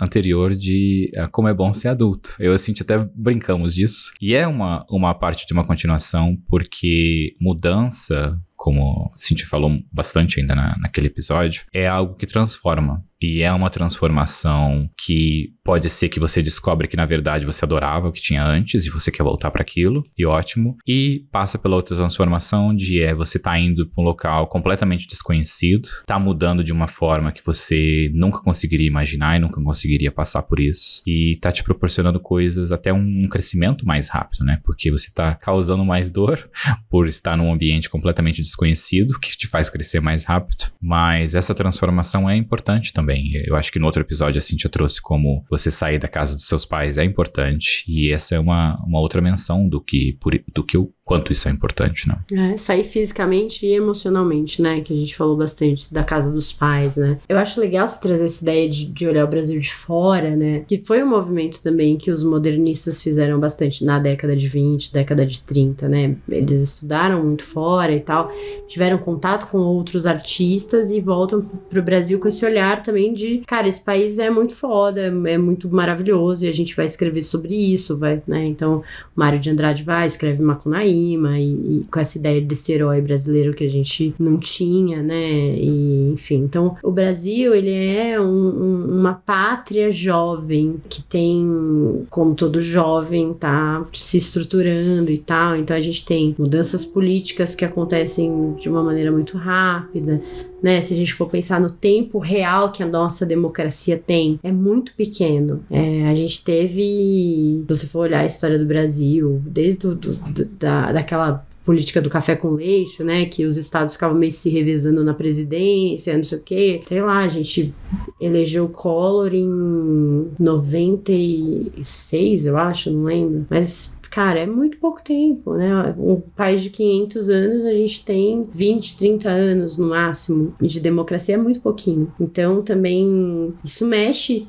[0.00, 2.34] anterior de uh, Como é Bom Ser Adulto.
[2.38, 4.12] Eu e a Cintia até brincamos disso.
[4.20, 10.52] E é uma, uma parte de uma continuação porque mudança como Cintia falou bastante ainda
[10.52, 13.04] na, naquele episódio, é algo que transforma.
[13.20, 18.08] E é uma transformação que pode ser que você descobre que na verdade você adorava
[18.08, 20.76] o que tinha antes e você quer voltar para aquilo, e ótimo.
[20.86, 25.88] E passa pela outra transformação de é você tá indo para um local completamente desconhecido,
[26.06, 30.60] tá mudando de uma forma que você nunca conseguiria imaginar e nunca conseguiria passar por
[30.60, 31.02] isso.
[31.06, 34.60] E tá te proporcionando coisas até um, crescimento mais rápido, né?
[34.64, 36.48] Porque você tá causando mais dor
[36.88, 40.66] por estar num ambiente completamente desconhecido, que te faz crescer mais rápido.
[40.80, 43.32] Mas essa transformação é importante também também.
[43.46, 46.46] Eu acho que no outro episódio a Cintia trouxe como você sair da casa dos
[46.46, 47.84] seus pais é importante.
[47.88, 51.48] E essa é uma, uma outra menção do que, por, do que o quanto isso
[51.48, 52.18] é importante, né?
[52.30, 54.82] É, sair fisicamente e emocionalmente, né?
[54.82, 57.16] Que a gente falou bastante da casa dos pais, né?
[57.26, 60.64] Eu acho legal você trazer essa ideia de, de olhar o Brasil de fora, né?
[60.68, 65.24] Que foi um movimento também que os modernistas fizeram bastante na década de 20, década
[65.24, 66.14] de 30, né?
[66.28, 68.30] Eles estudaram muito fora e tal,
[68.66, 71.40] tiveram contato com outros artistas e voltam
[71.70, 75.70] pro Brasil com esse olhar também de, cara, esse país é muito foda, é muito
[75.70, 78.44] maravilhoso e a gente vai escrever sobre isso, vai, né?
[78.44, 78.82] Então,
[79.16, 83.64] Mário de Andrade vai, escreve Macunaí, e, e, com essa ideia desse herói brasileiro que
[83.64, 85.54] a gente não tinha, né?
[85.56, 92.34] E, enfim, então o Brasil ele é um, um, uma pátria jovem que tem, como
[92.34, 95.56] todo jovem, tá se estruturando e tal.
[95.56, 100.20] Então a gente tem mudanças políticas que acontecem de uma maneira muito rápida,
[100.62, 100.80] né?
[100.80, 104.94] Se a gente for pensar no tempo real que a nossa democracia tem, é muito
[104.94, 105.62] pequeno.
[105.70, 110.44] É, a gente teve, se você for olhar a história do Brasil, desde do, do,
[110.44, 113.26] da, daquela política do café com leite, né?
[113.26, 116.80] Que os estados ficavam meio se revezando na presidência, não sei o quê.
[116.86, 117.74] Sei lá, a gente
[118.18, 123.44] elegeu o Collor em 96, eu acho, não lembro.
[123.50, 125.94] Mas cara, é muito pouco tempo, né?
[125.98, 131.34] Um país de 500 anos, a gente tem 20, 30 anos no máximo de democracia,
[131.34, 132.12] é muito pouquinho.
[132.20, 134.46] Então, também, isso mexe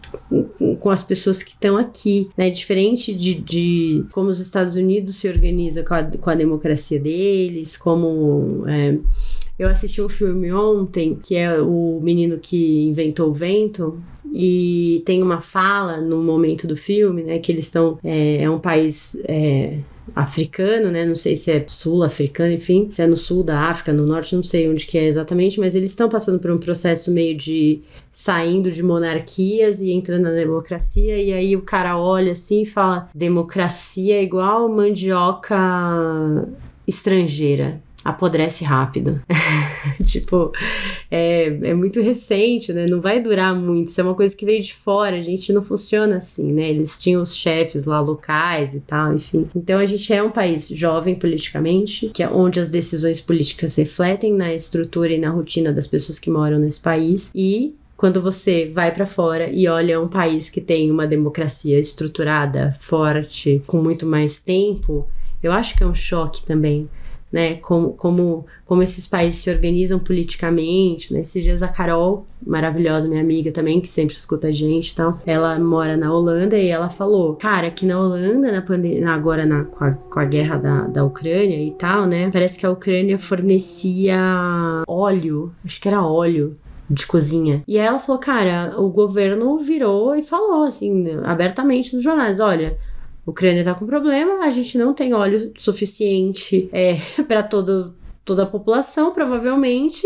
[0.79, 2.49] com as pessoas que estão aqui, né?
[2.49, 7.77] Diferente de, de como os Estados Unidos se organizam com a, com a democracia deles,
[7.77, 8.63] como.
[8.67, 8.97] É,
[9.59, 15.21] eu assisti um filme ontem, que é o menino que inventou o vento, e tem
[15.21, 17.99] uma fala no momento do filme, né, que eles estão.
[18.03, 19.21] É, é, um país.
[19.27, 19.79] É,
[20.15, 21.05] africano, né?
[21.05, 24.41] Não sei se é sul-africano, enfim, se é no sul da África, no norte, não
[24.41, 28.71] sei onde que é exatamente, mas eles estão passando por um processo meio de saindo
[28.71, 34.15] de monarquias e entrando na democracia, e aí o cara olha assim e fala: democracia
[34.15, 35.55] é igual mandioca
[36.87, 39.21] estrangeira apodrece rápido.
[40.05, 40.51] tipo,
[41.09, 42.85] é, é muito recente, né?
[42.85, 43.89] Não vai durar muito.
[43.89, 45.15] Isso é uma coisa que veio de fora.
[45.17, 46.69] A gente não funciona assim, né?
[46.69, 49.47] Eles tinham os chefes lá locais e tal, enfim.
[49.55, 54.33] Então a gente é um país jovem politicamente, que é onde as decisões políticas refletem
[54.33, 58.93] na estrutura e na rotina das pessoas que moram nesse país e quando você vai
[58.93, 64.39] para fora e olha um país que tem uma democracia estruturada, forte, com muito mais
[64.39, 65.05] tempo,
[65.43, 66.87] eu acho que é um choque também
[67.31, 67.55] né?
[67.55, 71.21] Como, como, como esses países se organizam politicamente, né?
[71.21, 75.19] Esses dias a Carol, maravilhosa, minha amiga também, que sempre escuta a gente e tal,
[75.25, 79.63] ela mora na Holanda e ela falou, cara, aqui na Holanda, na pandemia, agora na,
[79.65, 82.29] com, a, com a guerra da, da Ucrânia e tal, né?
[82.31, 84.17] Parece que a Ucrânia fornecia
[84.87, 86.57] óleo, acho que era óleo
[86.89, 87.63] de cozinha.
[87.67, 92.77] E aí ela falou, cara, o governo virou e falou assim, abertamente nos jornais, olha,
[93.29, 96.95] Ucrânia tá com problema, a gente não tem óleo suficiente é,
[97.27, 97.93] para todo
[98.29, 100.03] toda a população, provavelmente,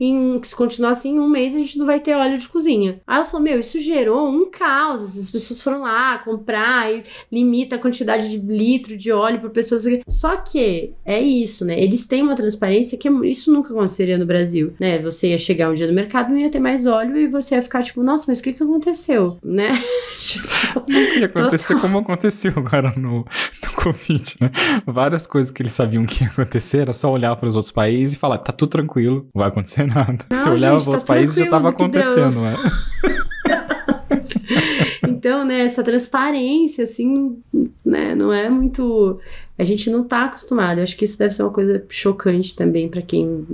[0.00, 3.02] em, se continuar assim, em um mês a gente não vai ter óleo de cozinha.
[3.06, 5.02] Aí ela falou: Meu, isso gerou um caos.
[5.02, 9.84] As pessoas foram lá comprar e limita a quantidade de litro de óleo por pessoas.
[10.08, 11.78] Só que é isso, né?
[11.78, 14.98] Eles têm uma transparência que é, isso nunca aconteceria no Brasil, né?
[15.00, 17.62] Você ia chegar um dia no mercado, não ia ter mais óleo e você ia
[17.62, 19.78] ficar tipo, nossa, mas o que, que aconteceu, né?
[20.18, 20.48] tipo,
[20.88, 21.82] não ia acontecer total.
[21.82, 24.50] como aconteceu agora no, no Covid, né?
[24.86, 28.16] Várias coisas que eles sabiam que ia acontecer, era só olhar para os outros países
[28.16, 30.24] e falar, tá tudo tranquilo, não vai acontecer nada.
[30.30, 32.56] Não, Se olhar os outros tá países já tava acontecendo, né?
[35.08, 37.38] então, né, essa transparência, assim,
[37.84, 39.20] né, não é muito.
[39.58, 40.78] A gente não tá acostumado.
[40.78, 43.46] Eu acho que isso deve ser uma coisa chocante também para quem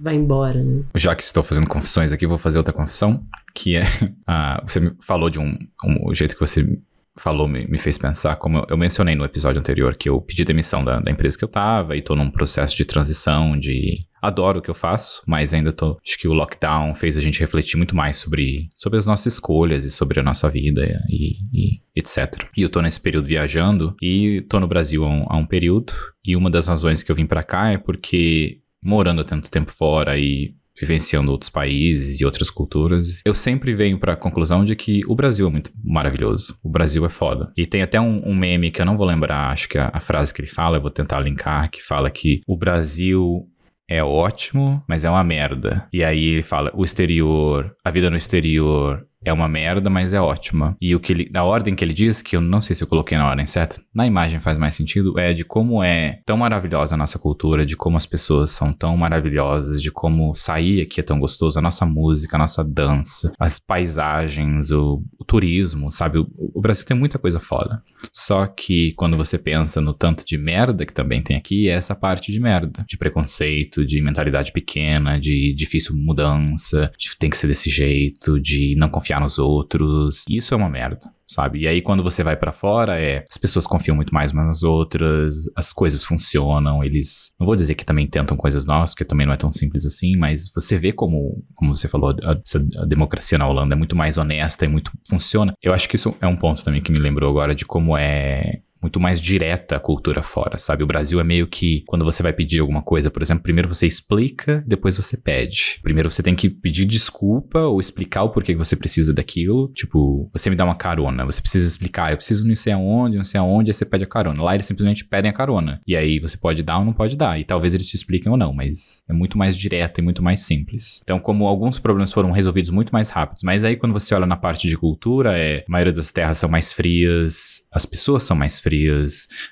[0.00, 0.82] vai embora, né?
[0.94, 3.24] Já que estou fazendo confissões aqui, vou fazer outra confissão,
[3.54, 3.82] que é.
[3.82, 6.08] Uh, você me falou de um, um.
[6.08, 6.78] O jeito que você
[7.18, 10.84] falou me, me, fez pensar, como eu, mencionei no episódio anterior, que eu pedi demissão
[10.84, 14.62] da, da empresa que eu tava e tô num processo de transição, de adoro o
[14.62, 15.98] que eu faço, mas ainda tô.
[16.06, 19.84] Acho que o lockdown fez a gente refletir muito mais sobre, sobre as nossas escolhas
[19.84, 22.44] e sobre a nossa vida e, e etc.
[22.56, 25.92] E eu tô nesse período viajando e tô no Brasil há um, há um período.
[26.24, 30.18] E uma das razões que eu vim para cá é porque morando tanto tempo fora
[30.18, 35.02] e vivenciando outros países e outras culturas, eu sempre venho para a conclusão de que
[35.08, 36.58] o Brasil é muito maravilhoso.
[36.62, 37.52] O Brasil é foda.
[37.56, 40.00] E tem até um, um meme que eu não vou lembrar, acho que a, a
[40.00, 43.48] frase que ele fala, eu vou tentar linkar, que fala que o Brasil
[43.88, 45.86] é ótimo, mas é uma merda.
[45.92, 50.20] E aí ele fala: o exterior, a vida no exterior é uma merda, mas é
[50.20, 50.76] ótima.
[50.80, 52.86] E o que ele, na ordem que ele diz, que eu não sei se eu
[52.86, 56.94] coloquei na ordem certa, na imagem faz mais sentido, é de como é tão maravilhosa
[56.94, 61.02] a nossa cultura, de como as pessoas são tão maravilhosas, de como sair aqui é
[61.02, 66.18] tão gostoso, a nossa música, a nossa dança, as paisagens, o, o turismo, sabe?
[66.18, 67.82] O, o, Brasil tem muita coisa foda.
[68.12, 71.96] Só que quando você pensa no tanto de merda que também tem aqui, é essa
[71.96, 77.48] parte de merda, de preconceito, de mentalidade pequena, de difícil mudança, de tem que ser
[77.48, 80.24] desse jeito, de não confiar confiar nos outros.
[80.28, 81.60] Isso é uma merda, sabe?
[81.60, 84.62] E aí quando você vai para fora, é as pessoas confiam muito mais umas nas
[84.62, 89.26] outras, as coisas funcionam, eles não vou dizer que também tentam coisas novas, porque também
[89.26, 93.38] não é tão simples assim, mas você vê como, como você falou, a, a democracia
[93.38, 95.54] na Holanda é muito mais honesta e muito funciona.
[95.62, 98.60] Eu acho que isso é um ponto também que me lembrou agora de como é
[98.86, 100.84] muito mais direta a cultura fora, sabe?
[100.84, 103.84] O Brasil é meio que quando você vai pedir alguma coisa, por exemplo, primeiro você
[103.84, 105.80] explica, depois você pede.
[105.82, 109.72] Primeiro você tem que pedir desculpa ou explicar o porquê que você precisa daquilo.
[109.74, 113.24] Tipo, você me dá uma carona, você precisa explicar, eu preciso não sei aonde, não
[113.24, 114.40] sei aonde, aí você pede a carona.
[114.40, 115.80] Lá eles simplesmente pedem a carona.
[115.84, 117.40] E aí você pode dar ou não pode dar.
[117.40, 120.42] E talvez eles te expliquem ou não, mas é muito mais direto e muito mais
[120.42, 121.00] simples.
[121.02, 124.36] Então, como alguns problemas foram resolvidos muito mais rápidos, mas aí quando você olha na
[124.36, 128.60] parte de cultura, é a maioria das terras são mais frias, as pessoas são mais
[128.60, 128.75] frias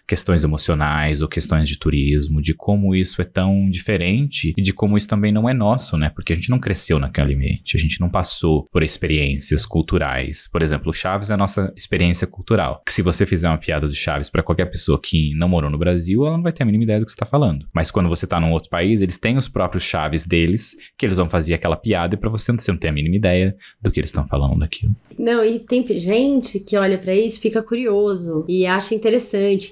[0.06, 4.96] questões emocionais ou questões de turismo, de como isso é tão diferente e de como
[4.96, 6.10] isso também não é nosso, né?
[6.10, 10.48] Porque a gente não cresceu naquele ambiente, a gente não passou por experiências culturais.
[10.50, 12.82] Por exemplo, Chaves é a nossa experiência cultural.
[12.84, 15.78] Que se você fizer uma piada do Chaves para qualquer pessoa que não morou no
[15.78, 17.66] Brasil, ela não vai ter a mínima ideia do que você tá falando.
[17.72, 21.16] Mas quando você tá num outro país, eles têm os próprios Chaves deles, que eles
[21.16, 24.08] vão fazer aquela piada e para você não tem a mínima ideia do que eles
[24.08, 24.94] estão falando daquilo.
[25.18, 29.13] Não, e tem gente que olha para isso, fica curioso e acha interessante,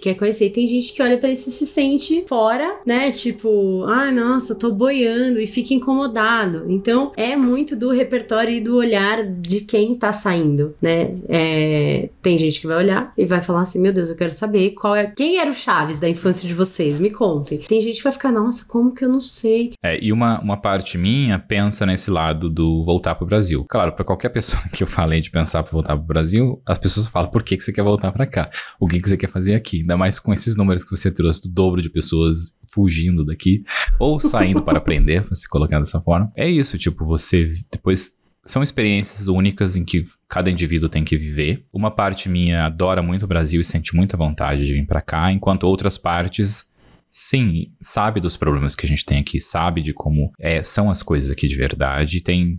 [0.00, 0.46] quer conhecer.
[0.46, 3.10] E tem gente que olha para isso e se sente fora, né?
[3.10, 6.64] Tipo, ai, ah, nossa, tô boiando e fica incomodado.
[6.68, 11.14] Então, é muito do repertório e do olhar de quem tá saindo, né?
[11.28, 14.70] É, tem gente que vai olhar e vai falar assim: meu Deus, eu quero saber
[14.70, 15.06] qual é.
[15.06, 16.98] Quem era o Chaves da infância de vocês?
[16.98, 17.58] Me contem.
[17.58, 19.72] Tem gente que vai ficar, nossa, como que eu não sei?
[19.82, 23.64] É, e uma, uma parte minha pensa nesse lado do voltar pro Brasil.
[23.68, 27.06] Claro, para qualquer pessoa que eu falei de pensar para voltar pro Brasil, as pessoas
[27.06, 28.50] falam: por que, que você quer voltar para cá?
[28.78, 29.80] O que, que você quer fazer aqui?
[29.80, 33.64] Ainda mais com esses números que você trouxe do dobro de pessoas fugindo daqui
[33.98, 36.30] ou saindo para aprender, se colocar dessa forma.
[36.36, 41.64] É isso, tipo, você depois são experiências únicas em que cada indivíduo tem que viver.
[41.72, 45.32] Uma parte minha adora muito o Brasil e sente muita vontade de vir para cá,
[45.32, 46.72] enquanto outras partes
[47.08, 51.02] sim, sabe dos problemas que a gente tem aqui, sabe de como é, são as
[51.02, 52.58] coisas aqui de verdade, tem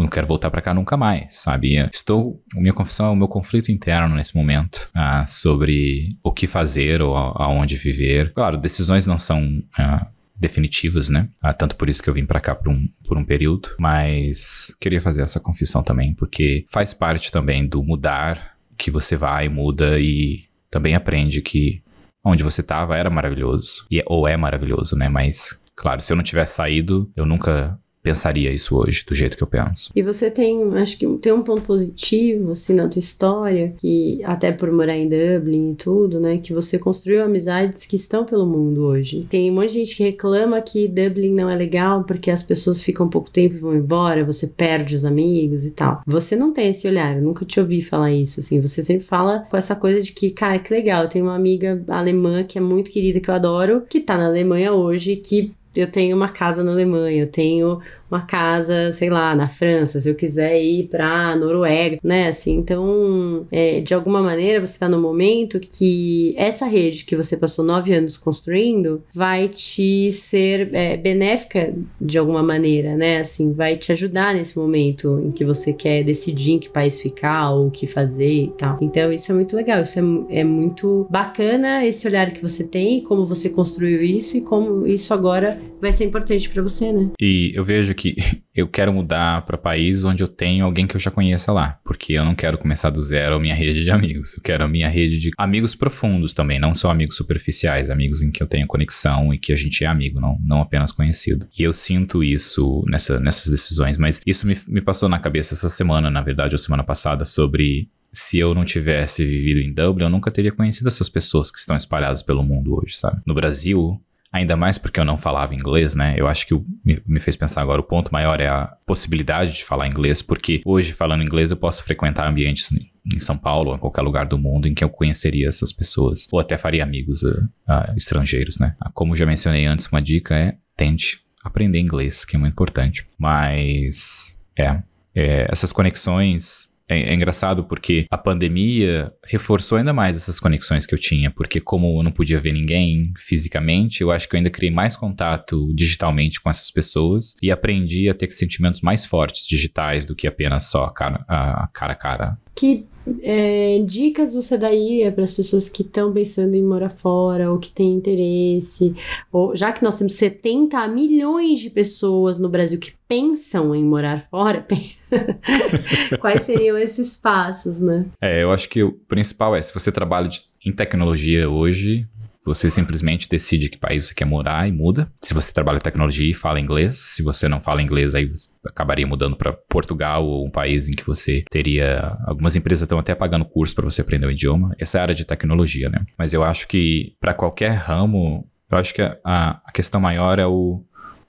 [0.00, 1.76] eu não quero voltar para cá nunca mais, sabe?
[1.92, 7.02] Estou, minha confissão é o meu conflito interno nesse momento ah, sobre o que fazer
[7.02, 8.32] ou aonde viver.
[8.32, 11.28] Claro, decisões não são ah, definitivas, né?
[11.40, 14.74] Ah, tanto por isso que eu vim para cá por um, por um período, mas
[14.80, 20.00] queria fazer essa confissão também, porque faz parte também do mudar que você vai, muda
[20.00, 21.82] e também aprende que
[22.24, 25.08] onde você estava era maravilhoso, e, é, ou é maravilhoso, né?
[25.08, 29.42] Mas, claro, se eu não tivesse saído, eu nunca pensaria isso hoje, do jeito que
[29.42, 29.90] eu penso.
[29.94, 34.52] E você tem, acho que tem um ponto positivo, assim, na tua história, que até
[34.52, 38.84] por morar em Dublin e tudo, né, que você construiu amizades que estão pelo mundo
[38.84, 39.26] hoje.
[39.28, 42.82] Tem um monte de gente que reclama que Dublin não é legal porque as pessoas
[42.82, 46.02] ficam pouco tempo e vão embora, você perde os amigos e tal.
[46.06, 49.46] Você não tem esse olhar, eu nunca te ouvi falar isso, assim, você sempre fala
[49.50, 52.60] com essa coisa de que, cara, que legal, eu tenho uma amiga alemã que é
[52.60, 56.62] muito querida, que eu adoro, que tá na Alemanha hoje, que eu tenho uma casa
[56.64, 57.80] na Alemanha, eu tenho
[58.10, 62.28] uma casa, sei lá, na França, se eu quiser ir pra Noruega, né?
[62.28, 67.36] Assim, então, é, de alguma maneira, você tá no momento que essa rede que você
[67.36, 73.20] passou nove anos construindo vai te ser é, benéfica de alguma maneira, né?
[73.20, 77.50] Assim, vai te ajudar nesse momento em que você quer decidir em que país ficar
[77.52, 78.78] ou o que fazer e tal.
[78.80, 83.02] Então, isso é muito legal, isso é, é muito bacana esse olhar que você tem,
[83.02, 87.10] como você construiu isso e como isso agora vai ser importante para você, né?
[87.20, 87.99] E eu vejo que
[88.54, 92.12] eu quero mudar para país onde eu tenho alguém que eu já conheça lá, porque
[92.14, 94.34] eu não quero começar do zero a minha rede de amigos.
[94.34, 98.30] Eu quero a minha rede de amigos profundos também, não só amigos superficiais, amigos em
[98.30, 101.46] que eu tenho conexão e que a gente é amigo, não, não apenas conhecido.
[101.58, 105.68] E eu sinto isso nessa, nessas decisões, mas isso me, me passou na cabeça essa
[105.68, 110.10] semana, na verdade, ou semana passada, sobre se eu não tivesse vivido em Dublin, eu
[110.10, 113.20] nunca teria conhecido essas pessoas que estão espalhadas pelo mundo hoje, sabe?
[113.24, 114.00] No Brasil,
[114.32, 116.14] Ainda mais porque eu não falava inglês, né?
[116.16, 116.54] Eu acho que
[116.84, 120.62] me, me, fez pensar agora, o ponto maior é a possibilidade de falar inglês, porque
[120.64, 124.38] hoje, falando inglês, eu posso frequentar ambientes em São Paulo ou em qualquer lugar do
[124.38, 128.76] mundo em que eu conheceria essas pessoas, ou até faria amigos uh, uh, estrangeiros, né?
[128.94, 133.04] Como já mencionei antes, uma dica é tente aprender inglês, que é muito importante.
[133.18, 134.80] Mas, é,
[135.12, 140.94] é essas conexões é, é, engraçado porque a pandemia reforçou ainda mais essas conexões que
[140.94, 144.50] eu tinha, porque como eu não podia ver ninguém fisicamente, eu acho que eu ainda
[144.50, 150.04] criei mais contato digitalmente com essas pessoas e aprendi a ter sentimentos mais fortes digitais
[150.04, 152.38] do que apenas só cara a cara a cara.
[152.54, 152.84] Que
[153.22, 157.70] é, dicas você daria para as pessoas que estão pensando em morar fora ou que
[157.70, 158.94] têm interesse?
[159.32, 164.20] Ou, já que nós temos 70 milhões de pessoas no Brasil que pensam em morar
[164.28, 164.66] fora,
[166.20, 168.06] quais seriam esses passos, né?
[168.20, 172.06] É, eu acho que o principal é, se você trabalha de, em tecnologia hoje,
[172.44, 175.10] você simplesmente decide que país você quer morar e muda.
[175.22, 178.50] Se você trabalha em tecnologia e fala inglês, se você não fala inglês, aí você
[178.66, 182.16] acabaria mudando para Portugal ou um país em que você teria.
[182.26, 184.74] Algumas empresas estão até pagando curso para você aprender o idioma.
[184.78, 186.04] Essa é a área de tecnologia, né?
[186.18, 190.46] Mas eu acho que para qualquer ramo, eu acho que a, a questão maior é
[190.46, 190.82] o,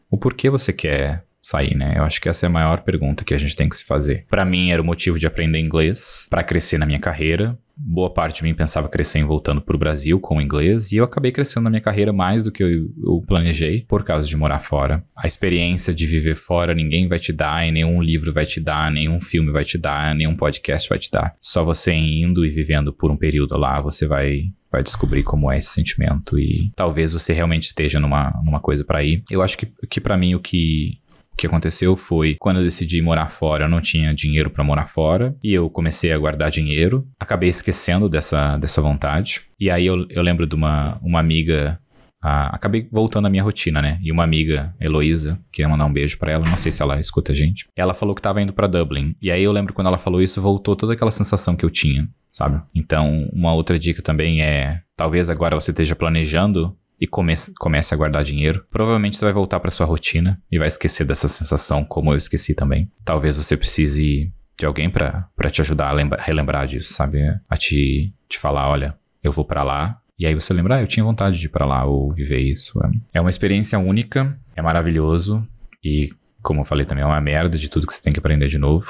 [0.10, 1.96] o porquê você quer sair, né?
[1.98, 4.26] Eu acho que essa é a maior pergunta que a gente tem que se fazer.
[4.30, 8.38] Para mim era o motivo de aprender inglês, para crescer na minha carreira, boa parte
[8.38, 11.64] de mim pensava crescer voltando para o Brasil com o inglês e eu acabei crescendo
[11.64, 15.04] na minha carreira mais do que eu, eu, planejei por causa de morar fora.
[15.16, 18.92] A experiência de viver fora ninguém vai te dar, e nenhum livro vai te dar,
[18.92, 21.36] nenhum filme vai te dar, nenhum podcast vai te dar.
[21.42, 25.58] Só você indo e vivendo por um período lá, você vai vai descobrir como é
[25.58, 29.22] esse sentimento e talvez você realmente esteja numa, numa coisa para ir.
[29.30, 31.01] Eu acho que, que para mim o que
[31.42, 35.36] que aconteceu foi, quando eu decidi morar fora, eu não tinha dinheiro para morar fora,
[35.44, 37.08] e eu comecei a guardar dinheiro.
[37.20, 39.42] Acabei esquecendo dessa, dessa vontade.
[39.60, 41.80] E aí eu, eu lembro de uma, uma amiga
[42.22, 44.00] acabei voltando à minha rotina, né?
[44.04, 47.32] E uma amiga, Heloísa, queria mandar um beijo para ela, não sei se ela escuta
[47.32, 47.66] a gente.
[47.76, 49.16] Ela falou que tava indo para Dublin.
[49.20, 52.08] E aí eu lembro quando ela falou isso, voltou toda aquela sensação que eu tinha,
[52.30, 52.62] sabe?
[52.76, 57.98] Então, uma outra dica também é: talvez agora você esteja planejando e comece, comece a
[57.98, 62.14] guardar dinheiro, provavelmente você vai voltar para sua rotina e vai esquecer dessa sensação, como
[62.14, 62.92] eu esqueci também.
[63.04, 67.20] Talvez você precise de alguém para te ajudar a lembra, relembrar disso, sabe?
[67.50, 70.00] A te, te falar, olha, eu vou para lá.
[70.20, 72.80] E aí você lembra, ah, eu tinha vontade de ir para lá ou viver isso.
[73.12, 75.44] É uma experiência única, é maravilhoso
[75.84, 76.10] e,
[76.44, 78.60] como eu falei também, é uma merda de tudo que você tem que aprender de
[78.60, 78.86] novo.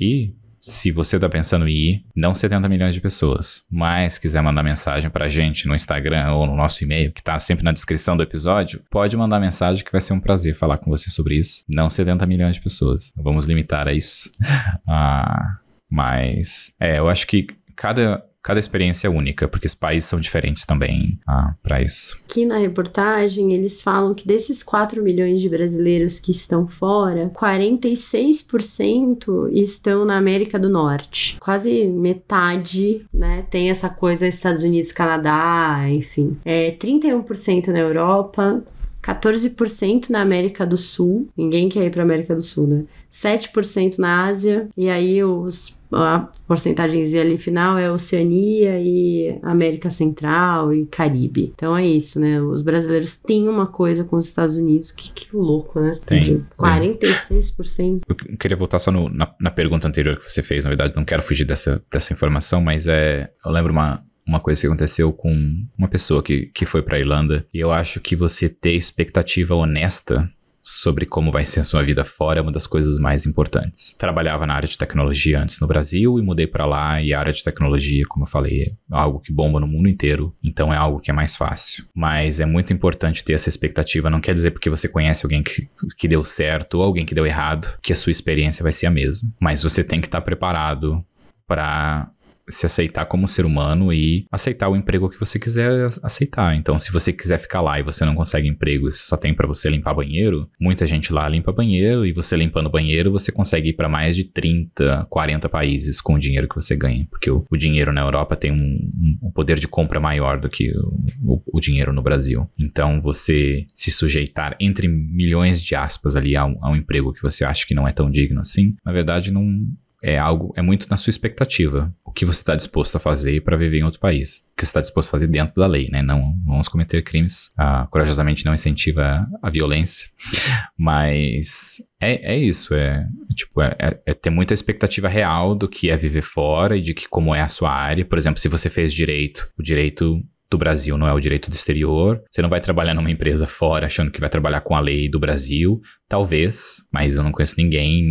[0.00, 0.34] E
[0.64, 5.10] se você tá pensando em ir, não 70 milhões de pessoas, mas quiser mandar mensagem
[5.10, 8.80] pra gente no Instagram ou no nosso e-mail, que tá sempre na descrição do episódio,
[8.88, 11.64] pode mandar mensagem que vai ser um prazer falar com você sobre isso.
[11.68, 13.12] Não 70 milhões de pessoas.
[13.16, 14.30] Vamos limitar a isso.
[14.88, 15.58] ah,
[15.90, 20.64] mas, é, eu acho que cada cada experiência é única, porque os países são diferentes
[20.64, 22.20] também ah, para isso.
[22.28, 29.50] Aqui na reportagem, eles falam que desses 4 milhões de brasileiros que estão fora, 46%
[29.52, 31.36] estão na América do Norte.
[31.38, 33.46] Quase metade, né?
[33.50, 36.36] Tem essa coisa Estados Unidos, Canadá, enfim.
[36.44, 38.64] É 31% na Europa,
[39.02, 41.28] 14% na América do Sul.
[41.36, 42.84] Ninguém quer ir para América do Sul, né?
[43.10, 44.68] 7% na Ásia.
[44.76, 51.52] E aí os a porcentagem ali final é Oceania e América Central e Caribe.
[51.54, 52.40] Então é isso, né?
[52.40, 55.92] Os brasileiros têm uma coisa com os Estados Unidos que, que louco, né?
[56.06, 56.44] Tem.
[56.58, 58.00] 46%.
[58.08, 61.04] Eu queria voltar só no, na, na pergunta anterior que você fez, na verdade, não
[61.04, 63.30] quero fugir dessa, dessa informação, mas é.
[63.44, 67.46] Eu lembro uma, uma coisa que aconteceu com uma pessoa que, que foi para Irlanda.
[67.52, 70.30] E eu acho que você ter expectativa honesta
[70.62, 73.96] sobre como vai ser a sua vida fora é uma das coisas mais importantes.
[73.98, 77.32] Trabalhava na área de tecnologia antes no Brasil e mudei para lá e a área
[77.32, 81.00] de tecnologia, como eu falei, é algo que bomba no mundo inteiro, então é algo
[81.00, 81.84] que é mais fácil.
[81.94, 85.68] Mas é muito importante ter essa expectativa, não quer dizer porque você conhece alguém que,
[85.96, 88.90] que deu certo ou alguém que deu errado, que a sua experiência vai ser a
[88.90, 89.28] mesma.
[89.40, 91.04] Mas você tem que estar preparado
[91.46, 92.08] para
[92.48, 96.56] se aceitar como ser humano e aceitar o emprego que você quiser aceitar.
[96.56, 99.68] Então, se você quiser ficar lá e você não consegue emprego só tem para você
[99.68, 103.88] limpar banheiro, muita gente lá limpa banheiro e você limpando banheiro, você consegue ir para
[103.88, 107.92] mais de 30, 40 países com o dinheiro que você ganha, porque o, o dinheiro
[107.92, 111.92] na Europa tem um, um, poder de compra maior do que o, o, o, dinheiro
[111.92, 112.48] no Brasil.
[112.58, 117.22] Então, você se sujeitar entre milhões de aspas ali a um, a um emprego que
[117.22, 119.62] você acha que não é tão digno assim, na verdade não
[120.02, 121.94] é algo, é muito na sua expectativa.
[122.04, 124.38] O que você está disposto a fazer para viver em outro país.
[124.52, 126.02] O que você está disposto a fazer dentro da lei, né?
[126.02, 127.52] Não vamos cometer crimes.
[127.56, 130.08] Ah, corajosamente não incentiva a violência.
[130.76, 132.74] Mas é, é isso.
[132.74, 136.76] É, é tipo, é, é, é, ter muita expectativa real do que é viver fora
[136.76, 138.04] e de que como é a sua área.
[138.04, 140.20] Por exemplo, se você fez direito, o direito
[140.52, 142.22] do Brasil, não é o direito do exterior.
[142.30, 145.18] Você não vai trabalhar numa empresa fora achando que vai trabalhar com a lei do
[145.18, 145.80] Brasil.
[146.08, 148.04] Talvez, mas eu não conheço ninguém,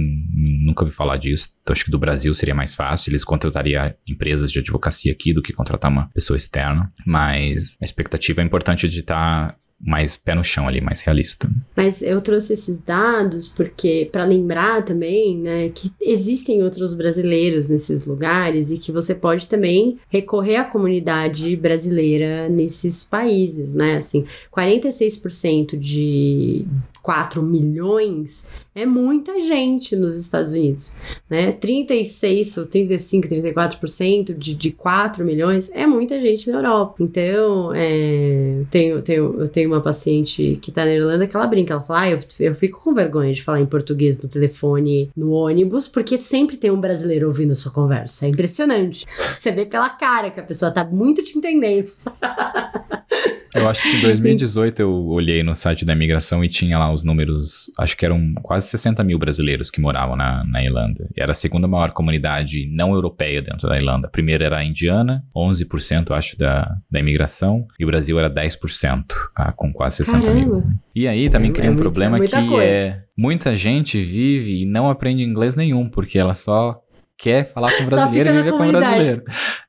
[0.65, 1.49] nunca ouvi falar disso.
[1.61, 3.11] Então acho que do Brasil seria mais fácil.
[3.11, 6.91] Eles contratariam empresas de advocacia aqui do que contratar uma pessoa externa.
[7.05, 11.49] Mas a expectativa é importante de estar mais pé no chão ali, mais realista.
[11.75, 18.05] Mas eu trouxe esses dados porque para lembrar também, né, que existem outros brasileiros nesses
[18.05, 23.97] lugares e que você pode também recorrer à comunidade brasileira nesses países, né?
[23.97, 24.25] Assim,
[24.55, 26.65] 46% de
[27.01, 30.93] 4 milhões é muita gente nos Estados Unidos,
[31.29, 31.51] né?
[31.51, 36.95] 36 ou 35, 34% de, de 4 milhões é muita gente na Europa.
[36.99, 41.73] Então, é, tenho, tenho, eu tenho uma paciente que tá na Irlanda que ela brinca,
[41.73, 45.31] ela fala, ah, eu, eu fico com vergonha de falar em português no telefone, no
[45.31, 48.25] ônibus, porque sempre tem um brasileiro ouvindo sua conversa.
[48.25, 49.05] É impressionante.
[49.07, 51.91] Você vê pela cara que a pessoa tá muito te entendendo.
[53.53, 57.03] Eu acho que em 2018 eu olhei no site da imigração e tinha lá os
[57.03, 61.09] números, acho que eram quase 60 mil brasileiros que moravam na, na Irlanda.
[61.15, 64.07] E era a segunda maior comunidade não europeia dentro da Irlanda.
[64.07, 69.05] A primeira era a indiana, 11% acho da, da imigração, e o Brasil era 10%,
[69.35, 70.39] ah, com quase 60 Caramba.
[70.39, 70.63] mil.
[70.95, 72.63] E aí também é, cria um é problema é que coisa.
[72.63, 76.81] é muita gente vive e não aprende inglês nenhum, porque ela só
[77.21, 79.23] quer falar com brasileiro e viver com brasileiro.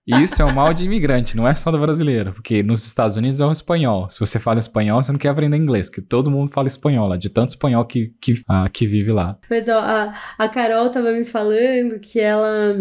[0.07, 2.33] E isso é um mal de imigrante, não é só do brasileiro.
[2.33, 4.09] Porque nos Estados Unidos é o espanhol.
[4.09, 7.17] Se você fala espanhol, você não quer aprender inglês, que todo mundo fala espanhol lá,
[7.17, 9.39] de tanto espanhol que, que, ah, que vive lá.
[9.51, 12.75] Mas ó, a, a Carol tava me falando que ela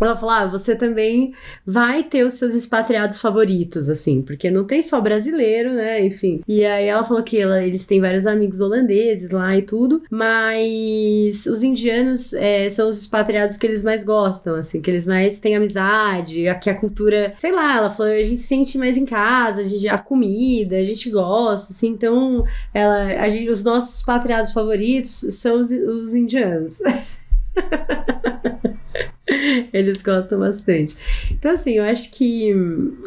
[0.00, 1.34] ela falou: ah, você também
[1.66, 6.04] vai ter os seus expatriados favoritos, assim, porque não tem só brasileiro, né?
[6.04, 6.40] Enfim.
[6.46, 11.46] E aí ela falou que ela, eles têm vários amigos holandeses lá e tudo, mas
[11.46, 15.56] os indianos é, são os expatriados que eles mais gostam, assim, que eles mais têm
[15.56, 19.62] amizade, que a cultura, sei lá, ela falou: a gente se sente mais em casa,
[19.62, 24.52] a, gente, a comida, a gente gosta, assim, então ela, a gente, os nossos expatriados
[24.52, 26.78] favoritos são os, os indianos.
[29.72, 30.96] Eles gostam bastante.
[31.30, 32.52] Então, assim, eu acho que.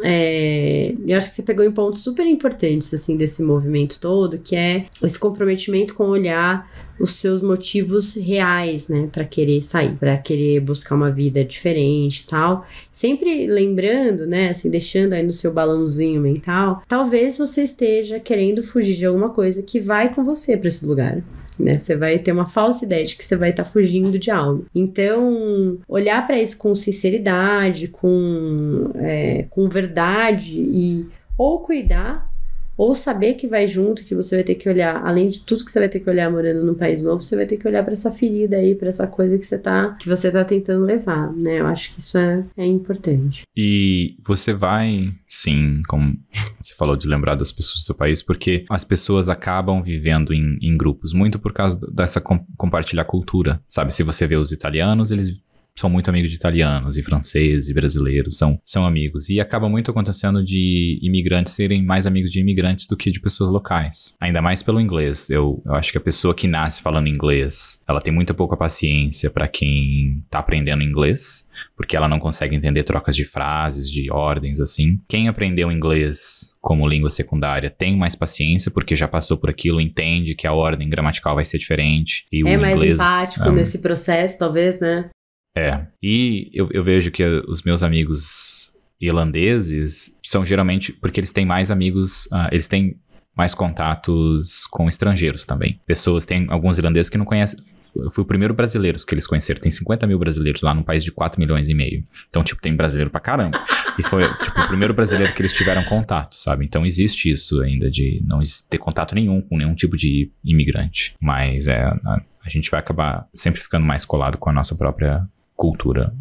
[0.04, 4.56] É, eu acho que você pegou em pontos super importantes, assim, desse movimento todo, que
[4.56, 10.62] é esse comprometimento com olhar os seus motivos reais, né, para querer sair, para querer
[10.62, 12.66] buscar uma vida diferente e tal.
[12.90, 18.96] Sempre lembrando, né, assim, deixando aí no seu balãozinho mental, talvez você esteja querendo fugir
[18.96, 21.22] de alguma coisa que vai com você para esse lugar
[21.58, 21.78] né?
[21.78, 24.66] Você vai ter uma falsa ideia de que você vai estar tá fugindo de algo.
[24.74, 31.06] Então, olhar para isso com sinceridade, com, é, com verdade e
[31.38, 32.34] ou cuidar
[32.78, 35.72] ou saber que vai junto, que você vai ter que olhar, além de tudo que
[35.72, 37.94] você vai ter que olhar morando num país novo, você vai ter que olhar para
[37.94, 41.60] essa ferida aí, para essa coisa que você tá, que você tá tentando levar, né?
[41.60, 43.44] Eu acho que isso é, é importante.
[43.56, 46.16] E você vai, sim, como
[46.62, 50.58] você falou de lembrar das pessoas do seu país, porque as pessoas acabam vivendo em,
[50.62, 53.94] em grupos, muito por causa dessa com, compartilhar cultura, sabe?
[53.94, 55.42] Se você vê os italianos, eles
[55.78, 59.30] são muito amigos de italianos e franceses e brasileiros, são, são amigos.
[59.30, 63.50] E acaba muito acontecendo de imigrantes serem mais amigos de imigrantes do que de pessoas
[63.50, 64.16] locais.
[64.22, 65.30] Ainda mais pelo inglês.
[65.30, 69.30] Eu, eu acho que a pessoa que nasce falando inglês, ela tem muita pouca paciência
[69.30, 74.62] para quem tá aprendendo inglês, porque ela não consegue entender trocas de frases, de ordens,
[74.62, 75.00] assim.
[75.10, 80.36] Quem aprendeu inglês como língua secundária tem mais paciência, porque já passou por aquilo, entende
[80.36, 82.26] que a ordem gramatical vai ser diferente.
[82.32, 85.10] E é o mais inglês, empático um, nesse processo, talvez, né?
[85.56, 85.86] É.
[86.04, 91.72] E eu, eu vejo que os meus amigos irlandeses são geralmente porque eles têm mais
[91.72, 92.98] amigos, uh, eles têm
[93.36, 95.80] mais contatos com estrangeiros também.
[95.86, 97.60] Pessoas, tem alguns irlandeses que não conhecem.
[97.96, 99.62] Eu fui o primeiro brasileiro que eles conheceram.
[99.62, 102.04] Tem 50 mil brasileiros lá num país de 4 milhões e meio.
[102.30, 103.64] Então, tipo, tem brasileiro pra caramba.
[103.98, 106.66] E foi, tipo, o primeiro brasileiro que eles tiveram contato, sabe?
[106.66, 108.40] Então, existe isso ainda de não
[108.70, 111.16] ter contato nenhum com nenhum tipo de imigrante.
[111.22, 115.26] Mas é, a, a gente vai acabar sempre ficando mais colado com a nossa própria
[115.56, 116.14] cultura.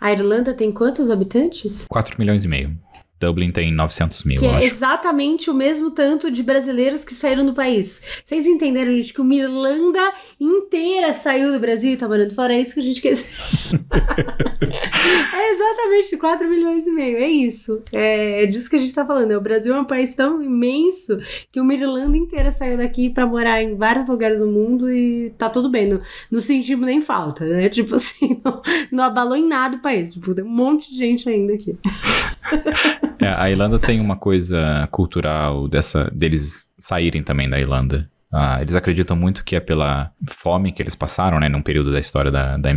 [0.00, 1.86] A Irlanda tem quantos habitantes?
[1.88, 2.76] 4 milhões e meio.
[3.20, 4.66] Dublin tem 900 mil, que eu é acho.
[4.66, 8.00] exatamente o mesmo tanto de brasileiros que saíram do país.
[8.24, 10.00] Vocês entenderam, gente, que uma Irlanda
[10.40, 12.54] inteira saiu do Brasil e tá morando fora?
[12.54, 13.26] É isso que a gente quer dizer.
[15.34, 17.84] é exatamente 4 milhões e meio, é isso.
[17.92, 19.32] É, é disso que a gente tá falando.
[19.32, 21.18] O Brasil é um país tão imenso
[21.52, 25.50] que uma Irlanda inteira saiu daqui para morar em vários lugares do mundo e tá
[25.50, 25.86] tudo bem.
[25.86, 26.00] Não,
[26.30, 27.68] não sentimos nem falta, né?
[27.80, 30.14] Tipo assim, não, não abalou em nada o país.
[30.14, 31.76] Tipo, tem um monte de gente ainda aqui.
[33.20, 38.10] É, a Irlanda tem uma coisa cultural dessa deles saírem também da Irlanda.
[38.32, 41.98] Ah, eles acreditam muito que é pela fome que eles passaram, né, num período da
[41.98, 42.70] história da, da,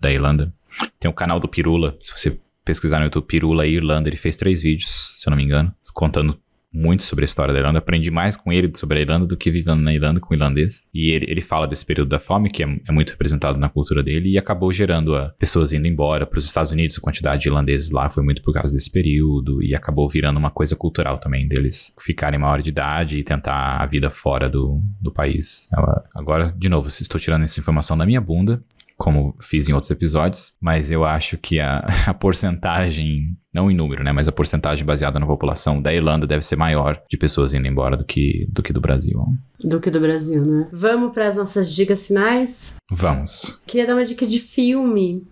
[0.00, 0.52] da Irlanda.
[0.98, 4.62] Tem o canal do Pirula, se você pesquisar no YouTube Pirula Irlanda, ele fez três
[4.62, 6.38] vídeos, se eu não me engano, contando
[6.76, 7.78] muito sobre a história da Irlanda.
[7.78, 10.90] Aprendi mais com ele sobre a Irlanda do que vivendo na Irlanda com o irlandês.
[10.94, 14.02] E ele, ele fala desse período da fome, que é, é muito representado na cultura
[14.02, 16.98] dele, e acabou gerando a pessoas indo embora para os Estados Unidos.
[16.98, 20.50] A quantidade de irlandeses lá foi muito por causa desse período, e acabou virando uma
[20.50, 25.10] coisa cultural também, deles ficarem maior de idade e tentar a vida fora do, do
[25.10, 25.68] país.
[26.14, 28.62] Agora, de novo, estou tirando essa informação da minha bunda,
[28.96, 34.02] como fiz em outros episódios, mas eu acho que a, a porcentagem, não em número,
[34.02, 37.66] né, mas a porcentagem baseada na população da Irlanda deve ser maior de pessoas indo
[37.66, 39.18] embora do que do, que do Brasil.
[39.62, 40.68] Do que do Brasil, né?
[40.72, 42.76] Vamos para as nossas dicas finais?
[42.90, 43.60] Vamos.
[43.66, 45.26] Queria dar uma dica de filme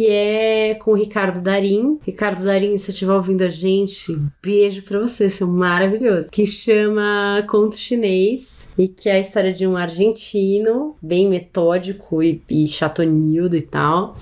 [0.00, 1.98] que é com o Ricardo Darim.
[2.00, 6.30] Ricardo Darim, se você estiver ouvindo a gente, beijo pra você, seu maravilhoso.
[6.30, 12.40] Que chama Conto Chinês e que é a história de um argentino, bem metódico e,
[12.48, 14.16] e chatonildo e tal.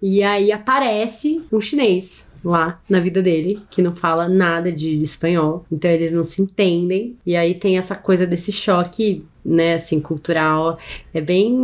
[0.00, 5.66] E aí aparece um chinês lá na vida dele, que não fala nada de espanhol.
[5.70, 7.18] Então eles não se entendem.
[7.26, 10.78] E aí tem essa coisa desse choque né, assim, cultural.
[11.12, 11.56] É bem.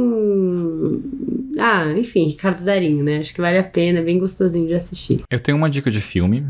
[1.59, 3.19] Ah, enfim, Ricardo Darinho, né?
[3.19, 5.23] Acho que vale a pena, é bem gostosinho de assistir.
[5.31, 6.47] Eu tenho uma dica de filme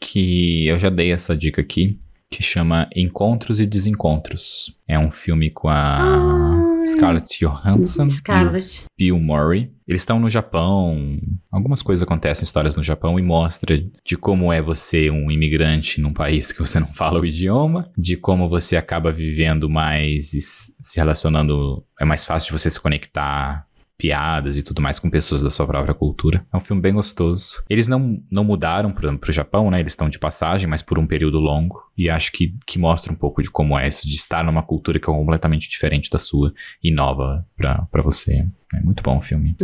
[0.00, 1.98] que eu já dei essa dica aqui,
[2.30, 4.78] que chama Encontros e Desencontros.
[4.86, 5.98] É um filme com a.
[5.98, 6.55] Ah,
[6.86, 8.84] Scarlett Johansson Scarlett.
[8.98, 9.70] e Bill Murray.
[9.86, 11.18] Eles estão no Japão.
[11.50, 16.12] Algumas coisas acontecem, histórias no Japão, e mostra de como é você um imigrante num
[16.12, 20.96] país que você não fala o idioma, de como você acaba vivendo mais e se
[20.96, 21.84] relacionando.
[22.00, 23.66] É mais fácil de você se conectar
[23.98, 26.46] piadas e tudo mais com pessoas da sua própria cultura.
[26.52, 27.64] É um filme bem gostoso.
[27.68, 29.80] Eles não, não mudaram pro, pro Japão, né?
[29.80, 31.82] Eles estão de passagem, mas por um período longo.
[31.96, 34.98] E acho que, que mostra um pouco de como é isso, de estar numa cultura
[34.98, 38.46] que é completamente diferente da sua e nova pra você.
[38.74, 39.56] É muito bom o filme.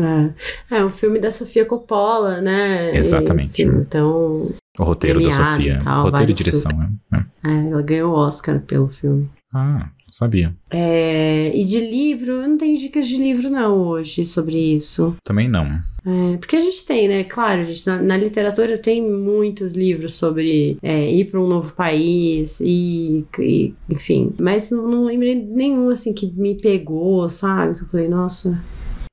[0.71, 2.97] É, é um filme da Sofia Coppola, né?
[2.97, 3.63] Exatamente.
[3.63, 4.49] Enfim, então.
[4.79, 5.79] O roteiro da Sofia.
[5.83, 6.71] tal, roteiro e direção,
[7.13, 7.17] é.
[7.17, 7.23] é.
[7.45, 9.29] É, ela ganhou o Oscar pelo filme.
[9.53, 10.55] Ah, não sabia.
[10.71, 15.17] É, e de livro, eu não tenho dicas de livro não hoje sobre isso.
[15.25, 15.65] Também não.
[16.05, 17.25] É, porque a gente tem, né?
[17.25, 22.61] Claro, gente, na, na literatura tem muitos livros sobre é, ir para um novo país
[22.61, 24.35] e, e- enfim.
[24.39, 27.77] Mas não, não lembrei nenhum assim que me pegou, sabe?
[27.77, 28.61] Que eu falei, nossa.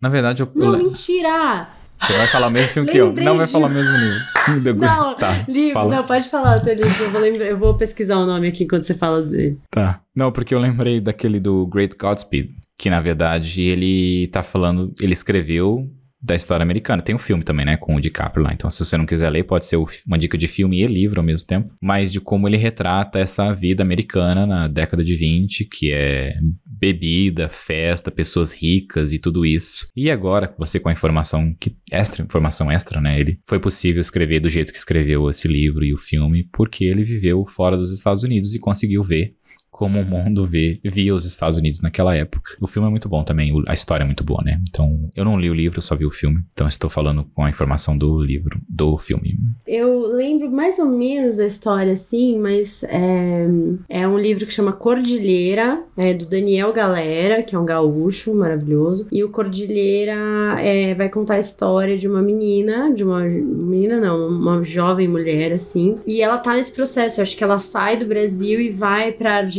[0.01, 1.69] Na verdade, eu, Não, mentira!
[2.01, 3.13] Você vai falar o mesmo filme que eu.
[3.13, 4.79] Não vai falar o mesmo livro.
[4.79, 5.95] Não, tá, livro, fala.
[5.95, 7.03] não, pode falar o teu livro.
[7.03, 9.57] Eu vou, lembrar, eu vou pesquisar o nome aqui enquanto você fala dele.
[9.69, 10.01] Tá.
[10.15, 15.13] Não, porque eu lembrei daquele do Great Godspeed, que na verdade ele tá falando, ele
[15.13, 15.87] escreveu
[16.21, 17.01] da história americana.
[17.01, 18.53] Tem um filme também, né, com o DiCaprio lá.
[18.53, 21.25] Então, se você não quiser ler, pode ser uma dica de filme e livro ao
[21.25, 25.91] mesmo tempo, mas de como ele retrata essa vida americana na década de 20, que
[25.91, 26.33] é
[26.79, 29.87] bebida, festa, pessoas ricas e tudo isso.
[29.95, 34.39] E agora, você com a informação que extra, informação extra, né, ele foi possível escrever
[34.39, 38.23] do jeito que escreveu esse livro e o filme, porque ele viveu fora dos Estados
[38.23, 39.35] Unidos e conseguiu ver
[39.69, 42.57] como o mundo vê, via os Estados Unidos naquela época.
[42.59, 44.59] O filme é muito bom também, a história é muito boa, né?
[44.69, 46.41] Então, eu não li o livro, só vi o filme.
[46.51, 49.37] Então, estou falando com a informação do livro, do filme.
[49.65, 53.47] Eu lembro mais ou menos da história, assim, mas é,
[53.87, 59.07] é um livro que chama Cordilheira, é do Daniel Galera, que é um gaúcho maravilhoso.
[59.11, 60.13] E o Cordilheira
[60.59, 65.51] é, vai contar a história de uma menina, de uma menina não, uma jovem mulher,
[65.51, 65.95] assim.
[66.05, 69.37] E ela tá nesse processo, eu acho que ela sai do Brasil e vai pra
[69.37, 69.58] Argentina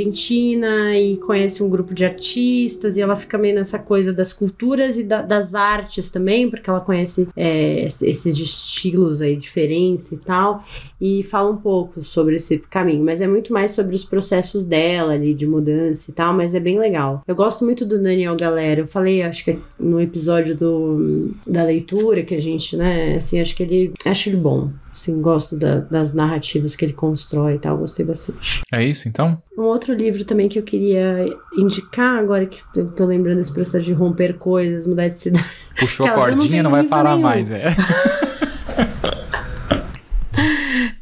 [0.97, 5.05] e conhece um grupo de artistas, e ela fica meio nessa coisa das culturas e
[5.05, 10.65] da- das artes também, porque ela conhece é, esses estilos aí diferentes e tal
[11.01, 15.15] e fala um pouco sobre esse caminho, mas é muito mais sobre os processos dela
[15.15, 17.23] ali de mudança e tal, mas é bem legal.
[17.27, 18.81] Eu gosto muito do Daniel Galera.
[18.83, 23.57] Eu falei, acho que no episódio do, da leitura que a gente, né, assim, acho
[23.57, 24.69] que ele acho ele bom.
[25.01, 28.61] Assim, gosto da- das narrativas que ele constrói e tal, gostei bastante.
[28.71, 29.43] É isso, então?
[29.57, 31.25] Um outro livro também que eu queria
[31.57, 35.43] indicar, agora que eu tô lembrando desse processo de romper coisas, mudar de cidade.
[35.79, 37.23] Puxou a eu não cordinha, tenho não vai parar nenhum.
[37.23, 37.75] mais, é.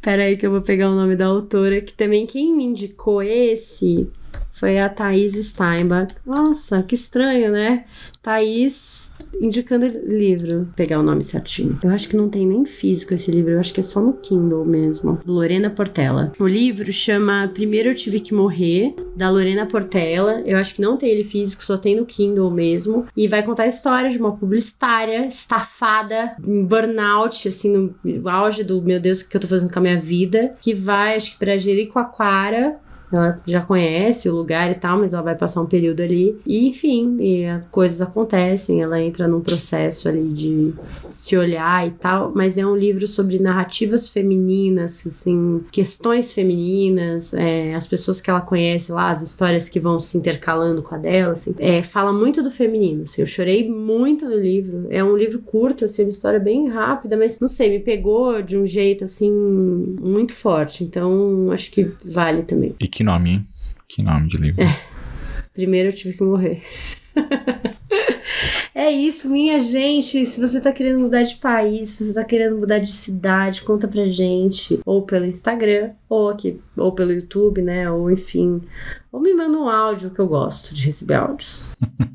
[0.01, 3.21] Pera aí que eu vou pegar o nome da autora, que também quem me indicou
[3.21, 4.07] esse
[4.53, 6.15] foi a Thaís Steinbach.
[6.25, 7.83] Nossa, que estranho, né?
[8.23, 9.11] Thaís
[9.41, 10.67] indicando livro.
[10.75, 11.77] Pegar o nome certinho.
[11.83, 14.13] Eu acho que não tem nem físico esse livro, eu acho que é só no
[14.13, 15.19] Kindle mesmo.
[15.25, 16.31] Lorena Portela.
[16.39, 20.41] O livro chama Primeiro Eu Tive Que Morrer, da Lorena Portela.
[20.45, 23.05] Eu acho que não tem ele físico, só tem no Kindle mesmo.
[23.15, 28.81] E vai contar a história de uma publicitária estafada, em burnout, assim, no auge do
[28.81, 31.39] meu Deus, o que eu tô fazendo com a minha vida, que vai, acho que
[31.39, 32.77] pra Jericoacoara.
[33.11, 36.39] Ela já conhece o lugar e tal, mas ela vai passar um período ali.
[36.45, 38.81] E, enfim, e, ah, coisas acontecem.
[38.81, 40.73] Ela entra num processo ali de
[41.11, 42.31] se olhar e tal.
[42.35, 48.41] Mas é um livro sobre narrativas femininas, assim, questões femininas, é, as pessoas que ela
[48.41, 51.55] conhece lá, as histórias que vão se intercalando com a dela, assim.
[51.57, 53.03] É, fala muito do feminino.
[53.03, 54.87] assim, eu chorei muito no livro.
[54.89, 58.57] É um livro curto, assim, uma história bem rápida, mas não sei, me pegou de
[58.57, 59.31] um jeito, assim,
[59.99, 60.83] muito forte.
[60.83, 62.75] Então, acho que vale também.
[62.79, 63.45] E nome, hein?
[63.87, 64.63] Que nome de livro.
[65.53, 66.63] Primeiro eu tive que morrer.
[68.79, 70.25] É isso, minha gente.
[70.25, 73.89] Se você tá querendo mudar de país, se você tá querendo mudar de cidade, conta
[73.89, 74.79] pra gente.
[74.85, 77.91] Ou pelo Instagram, ou aqui, ou pelo YouTube, né?
[77.91, 78.61] Ou enfim.
[79.11, 81.75] Ou me manda um áudio que eu gosto de receber áudios.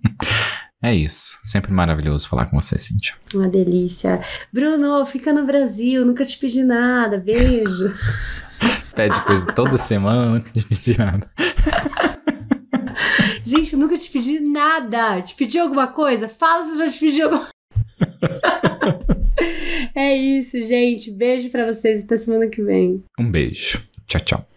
[0.83, 1.39] É isso.
[1.43, 3.15] Sempre maravilhoso falar com você, Cíntia.
[3.33, 4.21] Uma delícia.
[4.53, 7.17] Bruno, fica no Brasil, nunca te pedi nada.
[7.17, 7.91] Beijo.
[8.95, 11.29] Pede coisa toda semana, nunca te pedi nada.
[13.45, 15.21] Gente, eu nunca te pedi nada.
[15.21, 16.29] Te pedi alguma coisa?
[16.29, 17.49] Fala se eu já te pedi alguma
[19.95, 21.11] É isso, gente.
[21.11, 23.03] Beijo pra vocês até semana que vem.
[23.19, 23.83] Um beijo.
[24.07, 24.54] Tchau, tchau.